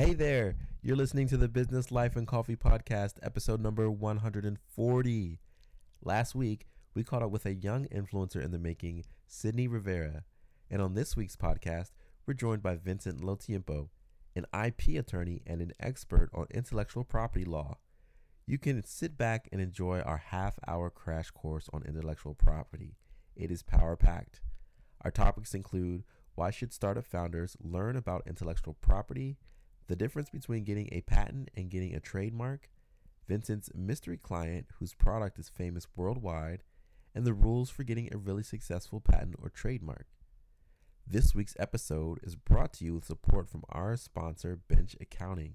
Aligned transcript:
Hey 0.00 0.14
there, 0.14 0.56
you're 0.80 0.96
listening 0.96 1.28
to 1.28 1.36
the 1.36 1.46
Business 1.46 1.92
Life 1.92 2.16
and 2.16 2.26
Coffee 2.26 2.56
Podcast, 2.56 3.16
episode 3.22 3.60
number 3.60 3.90
140. 3.90 5.40
Last 6.02 6.34
week, 6.34 6.66
we 6.94 7.04
caught 7.04 7.22
up 7.22 7.30
with 7.30 7.44
a 7.44 7.52
young 7.52 7.84
influencer 7.88 8.42
in 8.42 8.50
the 8.50 8.58
making, 8.58 9.04
Sydney 9.26 9.68
Rivera. 9.68 10.24
And 10.70 10.80
on 10.80 10.94
this 10.94 11.18
week's 11.18 11.36
podcast, 11.36 11.90
we're 12.24 12.32
joined 12.32 12.62
by 12.62 12.76
Vincent 12.76 13.20
Lotempio, 13.20 13.90
an 14.34 14.46
IP 14.54 14.98
attorney 14.98 15.42
and 15.46 15.60
an 15.60 15.74
expert 15.78 16.30
on 16.32 16.46
intellectual 16.50 17.04
property 17.04 17.44
law. 17.44 17.76
You 18.46 18.56
can 18.56 18.82
sit 18.84 19.18
back 19.18 19.50
and 19.52 19.60
enjoy 19.60 20.00
our 20.00 20.16
half 20.16 20.58
hour 20.66 20.88
crash 20.88 21.30
course 21.30 21.68
on 21.74 21.82
intellectual 21.86 22.32
property. 22.32 22.96
It 23.36 23.50
is 23.50 23.62
power 23.62 23.96
packed. 23.96 24.40
Our 25.02 25.10
topics 25.10 25.52
include 25.52 26.04
why 26.36 26.52
should 26.52 26.72
startup 26.72 27.04
founders 27.04 27.54
learn 27.62 27.96
about 27.96 28.22
intellectual 28.26 28.78
property, 28.80 29.36
the 29.90 29.96
difference 29.96 30.30
between 30.30 30.62
getting 30.62 30.88
a 30.92 31.00
patent 31.00 31.50
and 31.56 31.68
getting 31.68 31.96
a 31.96 32.00
trademark, 32.00 32.68
Vincent's 33.26 33.70
mystery 33.74 34.16
client 34.16 34.68
whose 34.78 34.94
product 34.94 35.36
is 35.36 35.48
famous 35.48 35.88
worldwide, 35.96 36.62
and 37.12 37.26
the 37.26 37.34
rules 37.34 37.70
for 37.70 37.82
getting 37.82 38.08
a 38.12 38.16
really 38.16 38.44
successful 38.44 39.00
patent 39.00 39.34
or 39.42 39.50
trademark. 39.50 40.06
This 41.04 41.34
week's 41.34 41.56
episode 41.58 42.20
is 42.22 42.36
brought 42.36 42.72
to 42.74 42.84
you 42.84 42.94
with 42.94 43.04
support 43.06 43.48
from 43.48 43.64
our 43.68 43.96
sponsor, 43.96 44.60
Bench 44.68 44.94
Accounting. 45.00 45.54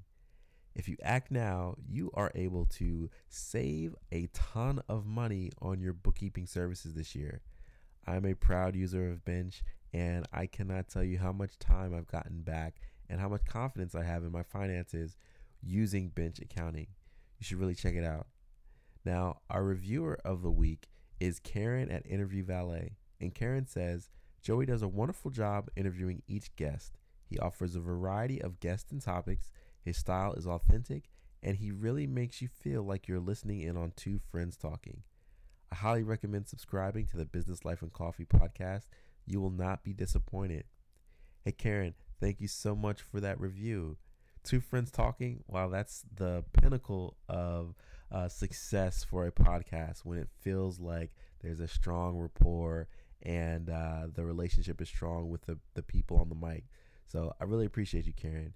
If 0.76 0.90
you 0.90 0.98
act 1.02 1.32
now, 1.32 1.76
you 1.88 2.12
are 2.14 2.34
able 2.36 2.66
to 2.72 3.10
save 3.30 3.96
a 4.12 4.28
ton 4.34 4.82
of 4.90 5.06
money 5.06 5.52
on 5.62 5.80
your 5.80 5.94
bookkeeping 5.94 6.46
services 6.46 6.94
this 6.94 7.16
year. 7.16 7.40
I'm 8.06 8.26
a 8.26 8.34
proud 8.34 8.76
user 8.76 9.10
of 9.10 9.24
Bench, 9.24 9.64
and 9.94 10.28
I 10.34 10.46
cannot 10.46 10.90
tell 10.90 11.06
you 11.06 11.20
how 11.20 11.32
much 11.32 11.58
time 11.58 11.96
I've 11.96 12.12
gotten 12.12 12.42
back 12.42 12.82
and 13.10 13.20
how 13.20 13.30
much 13.30 13.46
confidence 13.46 13.96
I 13.96 14.04
have 14.04 14.24
in 14.24 14.32
my 14.32 14.44
finances 14.44 15.18
using 15.62 16.10
Bench 16.10 16.40
Accounting. 16.40 16.88
You 17.40 17.46
should 17.46 17.60
really 17.60 17.76
check 17.76 17.96
it 17.96 18.04
out. 18.04 18.28
Now, 19.04 19.42
our 19.50 19.64
reviewer 19.64 20.20
of 20.26 20.42
the 20.42 20.52
week 20.52 20.88
is 21.20 21.40
Karen 21.40 21.92
at 21.92 22.06
Interview 22.06 22.44
Valet, 22.44 22.98
and 23.20 23.34
Karen 23.34 23.68
says 23.68 24.10
Joey 24.42 24.66
does 24.66 24.82
a 24.82 24.88
wonderful 24.88 25.32
job 25.32 25.70
interviewing 25.76 26.24
each 26.28 26.56
guest. 26.56 26.98
He 27.26 27.40
offers 27.40 27.76
a 27.76 27.80
variety 27.80 28.42
of 28.42 28.60
guests 28.60 28.92
and 28.92 29.02
topics 29.02 29.52
his 29.86 29.98
style 29.98 30.34
is 30.34 30.48
authentic, 30.48 31.12
and 31.44 31.58
he 31.58 31.72
really 31.72 32.08
makes 32.08 32.42
you 32.42 32.48
feel 32.48 32.82
like 32.82 33.08
you're 33.08 33.20
listening 33.20 33.62
in 33.62 33.78
on 33.78 33.94
two 33.96 34.20
friends 34.32 34.58
talking. 34.58 35.04
I 35.72 35.76
highly 35.76 36.02
recommend 36.02 36.48
subscribing 36.48 37.06
to 37.08 37.18
the 37.18 37.26
Business 37.26 37.64
Life 37.64 37.84
and 37.84 37.94
Coffee 37.94 38.26
podcast. 38.26 38.86
You 39.28 39.40
will 39.40 39.52
not 39.52 39.84
be 39.84 39.94
disappointed. 39.94 40.64
Hey, 41.44 41.52
Karen, 41.52 41.94
thank 42.20 42.42
you 42.42 42.48
so 42.48 42.76
much 42.76 43.02
for 43.02 43.20
that 43.22 43.40
review. 43.40 43.98
Two 44.44 44.60
friends 44.60 44.92
talking, 44.92 45.44
wow, 45.48 45.70
that's 45.70 46.04
the 46.16 46.44
pinnacle 46.54 47.18
of 47.28 47.74
uh, 48.12 48.28
success 48.28 49.04
for 49.04 49.26
a 49.26 49.32
podcast 49.32 50.00
when 50.06 50.18
it 50.20 50.30
feels 50.42 50.80
like 50.80 51.12
there's 51.42 51.60
a 51.60 51.68
strong 51.68 52.18
rapport 52.18 52.88
and 53.24 53.70
uh, 53.70 54.08
the 54.14 54.24
relationship 54.24 54.82
is 54.82 54.88
strong 54.88 55.30
with 55.30 55.46
the, 55.46 55.58
the 55.74 55.82
people 55.82 56.18
on 56.18 56.30
the 56.30 56.36
mic. 56.36 56.66
So 57.08 57.34
I 57.42 57.46
really 57.46 57.66
appreciate 57.66 58.06
you, 58.06 58.14
Karen. 58.14 58.54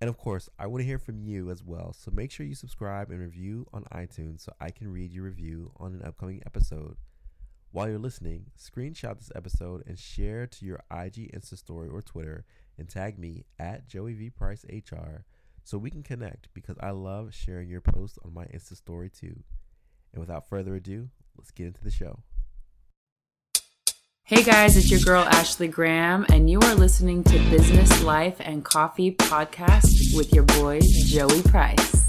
And 0.00 0.08
of 0.10 0.18
course, 0.18 0.48
I 0.58 0.66
want 0.66 0.82
to 0.82 0.86
hear 0.86 0.98
from 0.98 1.20
you 1.22 1.50
as 1.50 1.62
well. 1.64 1.92
So 1.92 2.10
make 2.10 2.30
sure 2.32 2.44
you 2.46 2.54
subscribe 2.54 3.10
and 3.10 3.20
review 3.20 3.66
on 3.72 3.84
iTunes 3.92 4.40
so 4.40 4.52
I 4.60 4.70
can 4.70 4.92
read 4.92 5.12
your 5.12 5.24
review 5.24 5.72
on 5.78 5.94
an 5.94 6.02
upcoming 6.02 6.42
episode. 6.44 6.96
While 7.72 7.88
you're 7.88 7.98
listening, 7.98 8.50
screenshot 8.58 9.18
this 9.18 9.32
episode 9.34 9.82
and 9.86 9.98
share 9.98 10.46
to 10.46 10.66
your 10.66 10.80
IG 10.90 11.32
Insta 11.34 11.56
story 11.56 11.88
or 11.88 12.02
Twitter 12.02 12.44
and 12.76 12.86
tag 12.86 13.18
me 13.18 13.46
at 13.58 13.88
Joey 13.88 14.12
V 14.12 14.28
Price 14.28 14.66
HR 14.70 15.24
so 15.64 15.78
we 15.78 15.90
can 15.90 16.02
connect 16.02 16.52
because 16.52 16.76
I 16.80 16.90
love 16.90 17.32
sharing 17.32 17.70
your 17.70 17.80
posts 17.80 18.18
on 18.26 18.34
my 18.34 18.44
Insta 18.44 18.76
story 18.76 19.08
too. 19.08 19.42
And 20.12 20.20
without 20.20 20.50
further 20.50 20.74
ado, 20.74 21.08
let's 21.38 21.50
get 21.50 21.66
into 21.66 21.82
the 21.82 21.90
show. 21.90 22.18
Hey 24.24 24.42
guys, 24.42 24.76
it's 24.76 24.90
your 24.90 25.00
girl 25.00 25.24
Ashley 25.24 25.68
Graham, 25.68 26.26
and 26.30 26.50
you 26.50 26.60
are 26.60 26.74
listening 26.74 27.24
to 27.24 27.38
Business 27.48 28.02
Life 28.02 28.36
and 28.40 28.62
Coffee 28.62 29.12
Podcast 29.12 30.14
with 30.14 30.34
your 30.34 30.44
boy 30.44 30.80
Joey 31.06 31.40
Price. 31.40 32.01